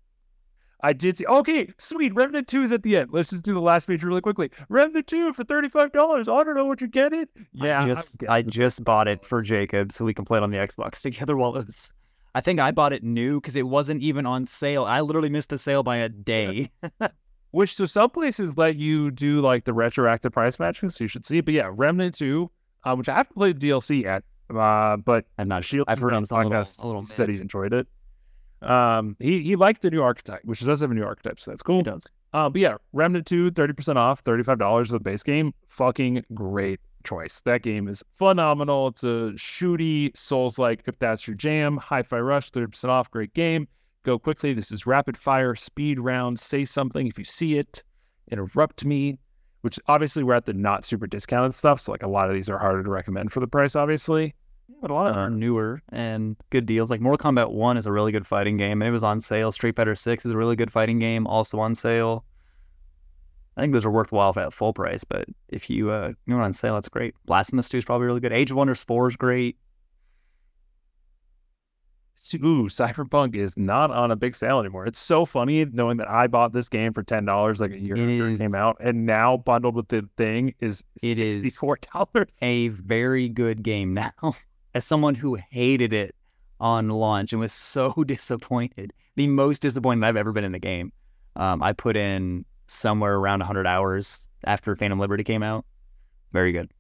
[0.84, 1.26] I did see.
[1.26, 2.14] Okay, sweet.
[2.16, 3.10] Remnant 2 is at the end.
[3.12, 4.52] Let's just do the last page really quickly.
[4.70, 5.88] Remnant 2 for $35.
[6.28, 7.30] I don't know what you get it.
[7.54, 10.52] Yeah, I just, I just bought it for Jacob so we can play it on
[10.52, 11.94] the Xbox together while it was.
[12.34, 14.86] I think I bought it new because it wasn't even on sale.
[14.86, 16.72] I literally missed the sale by a day.
[17.52, 21.26] Which so some places let you do like the retroactive price matching, so you should
[21.26, 21.42] see.
[21.42, 22.50] But yeah, Remnant 2,
[22.86, 24.24] uh, which I haven't played the DLC yet,
[24.56, 27.28] uh, but I'm not Shield I've heard on the a little, podcast a little said
[27.28, 27.36] mid.
[27.36, 27.88] he enjoyed it.
[28.62, 31.64] Um, he he liked the new archetype, which does have a new archetype, so that's
[31.64, 31.80] cool.
[31.80, 32.08] It does.
[32.34, 35.54] Uh, but yeah, Remnant 2, 30% off, $35 for the base game.
[35.68, 37.42] Fucking great choice.
[37.42, 38.88] That game is phenomenal.
[38.88, 41.78] It's a shooty, Souls like, if that's your jam.
[41.78, 43.68] Hi Fi Rush, 30% off, great game.
[44.04, 44.54] Go quickly.
[44.54, 46.40] This is rapid fire, speed round.
[46.40, 47.84] Say something if you see it.
[48.32, 49.20] Interrupt me,
[49.62, 51.82] which obviously we're at the not super discounted stuff.
[51.82, 54.34] So, like, a lot of these are harder to recommend for the price, obviously.
[54.82, 56.90] But a lot of them are newer and good deals.
[56.90, 59.52] Like Mortal Kombat 1 is a really good fighting game, and it was on sale.
[59.52, 62.26] Street Fighter 6 is a really good fighting game, also on sale.
[63.56, 66.74] I think those are worthwhile at full price, but if you uh you on sale,
[66.76, 67.14] that's great.
[67.26, 68.34] Blasphemous 2 is probably really good.
[68.34, 69.58] Age of Wonders 4 is great.
[72.36, 74.86] Ooh, Cyberpunk is not on a big sale anymore.
[74.86, 77.96] It's so funny knowing that I bought this game for ten dollars like a year
[77.96, 81.78] It after it came out, and now bundled with the thing is It is- four
[81.92, 82.30] dollars.
[82.42, 84.12] A very good game now.
[84.74, 86.16] As someone who hated it
[86.60, 90.92] on launch and was so disappointed, the most disappointed I've ever been in the game.
[91.36, 95.66] Um, I put in somewhere around 100 hours after Phantom Liberty came out.
[96.32, 96.72] Very good.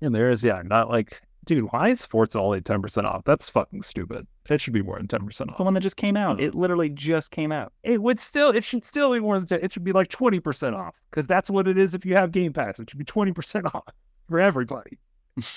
[0.00, 3.24] And there is yeah, not like dude, why is Forza only ten percent off?
[3.24, 4.26] That's fucking stupid.
[4.48, 6.40] It should be more than ten percent It's the one that just came out.
[6.40, 7.72] It literally just came out.
[7.82, 9.60] It would still, it should still be more than 10.
[9.62, 12.32] It should be like twenty percent off because that's what it is if you have
[12.32, 12.80] Game Pass.
[12.80, 13.94] It should be twenty percent off
[14.28, 14.98] for everybody.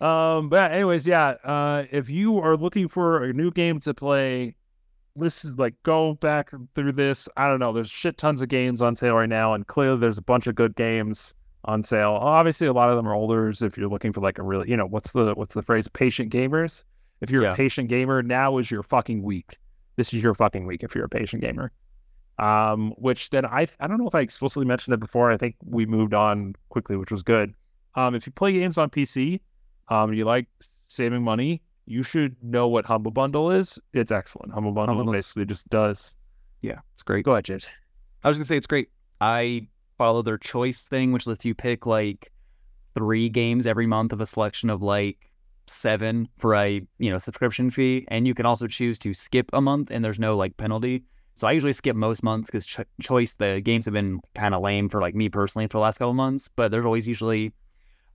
[0.00, 1.34] Um, but anyways, yeah.
[1.42, 4.54] Uh, if you are looking for a new game to play,
[5.16, 7.28] this is like go back through this.
[7.36, 7.72] I don't know.
[7.72, 10.54] There's shit tons of games on sale right now, and clearly there's a bunch of
[10.54, 11.34] good games
[11.64, 12.12] on sale.
[12.12, 13.48] Obviously, a lot of them are older.
[13.48, 15.88] If you're looking for like a really, you know, what's the what's the phrase?
[15.88, 16.84] Patient gamers.
[17.20, 17.52] If you're Yeah.
[17.54, 19.58] a patient gamer, now is your fucking week.
[19.96, 21.72] This is your fucking week if you're a patient gamer.
[22.38, 25.32] Um, which then I I don't know if I explicitly mentioned it before.
[25.32, 27.52] I think we moved on quickly, which was good.
[27.96, 29.40] Um, if you play games on PC,
[29.88, 30.48] um, you like
[30.88, 33.78] saving money, you should know what Humble Bundle is.
[33.92, 34.52] It's excellent.
[34.52, 36.14] Humble Bundle Humble basically just does.
[36.60, 37.24] yeah, it's great.
[37.24, 37.68] Go ahead, James.
[38.22, 38.90] I was gonna say it's great.
[39.20, 42.30] I follow their choice thing, which lets you pick like
[42.94, 45.30] three games every month of a selection of like
[45.66, 49.60] seven for a you know subscription fee, and you can also choose to skip a
[49.60, 51.04] month, and there's no like penalty.
[51.34, 54.62] So I usually skip most months because ch- choice the games have been kind of
[54.62, 57.52] lame for like me personally for the last couple months, but there's always usually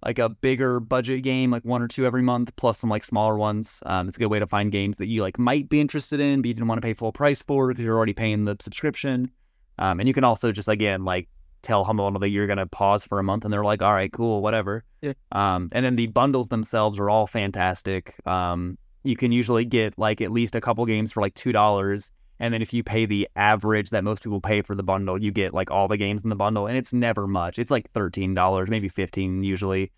[0.06, 3.38] like a bigger budget game, like one or two every month, plus some like smaller
[3.38, 3.82] ones.
[3.86, 6.41] Um, it's a good way to find games that you like might be interested in,
[6.41, 9.32] but you didn't want to pay full price for because you're already paying the subscription.
[9.80, 11.30] Um, and you can also just again like
[11.62, 14.41] tell Humble that you're gonna pause for a month, and they're like, all right, cool,
[14.41, 14.84] whatever.
[15.01, 15.14] Yeah.
[15.32, 18.16] Um, and then the bundles themselves are all fantastic.
[18.28, 22.12] Um, you can usually get like at least a couple games for like two dollars.
[22.40, 25.32] And then if you pay the average that most people pay for the bundle, you
[25.32, 27.60] get like all the games in the bundle, and it's never much.
[27.60, 29.92] It's like thirteen dollars, maybe fifteen usually.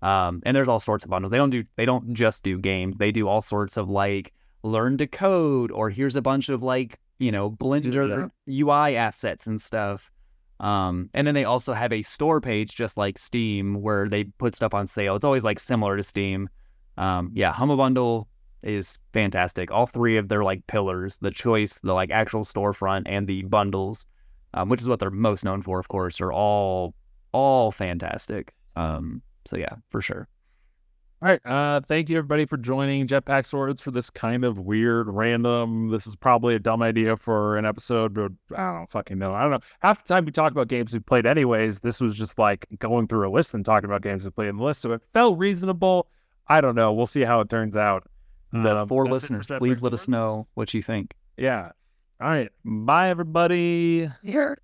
[0.00, 1.30] Um, and there's all sorts of bundles.
[1.30, 2.96] They don't do they don't just do games.
[2.98, 4.32] They do all sorts of like
[4.62, 9.60] learn to code or here's a bunch of like you know Blender UI assets and
[9.60, 10.10] stuff.
[10.58, 14.54] Um, and then they also have a store page just like Steam where they put
[14.54, 15.16] stuff on sale.
[15.16, 16.48] It's always like similar to Steam.
[16.96, 18.28] Um, yeah, Humble Bundle
[18.62, 19.70] is fantastic.
[19.70, 24.06] All three of their like pillars, the choice, the like actual storefront, and the bundles,
[24.54, 26.94] um, which is what they're most known for, of course, are all
[27.32, 28.52] all fantastic.
[28.76, 30.28] Um, so yeah, for sure.
[31.22, 31.40] All right.
[31.46, 35.88] Uh, thank you everybody for joining Jetpack Swords for this kind of weird, random.
[35.88, 39.32] This is probably a dumb idea for an episode, but I don't fucking know.
[39.32, 39.60] I don't know.
[39.78, 41.78] Half the time we talk about games we played anyways.
[41.78, 44.56] This was just like going through a list and talking about games we played in
[44.56, 46.08] the list, so it felt reasonable.
[46.48, 46.92] I don't know.
[46.92, 48.02] We'll see how it turns out.
[48.52, 51.14] The Um, four that's it for listeners, please let us know what you think.
[51.36, 51.72] Yeah.
[52.20, 52.50] All right.
[52.64, 54.08] Bye everybody.
[54.22, 54.58] Here.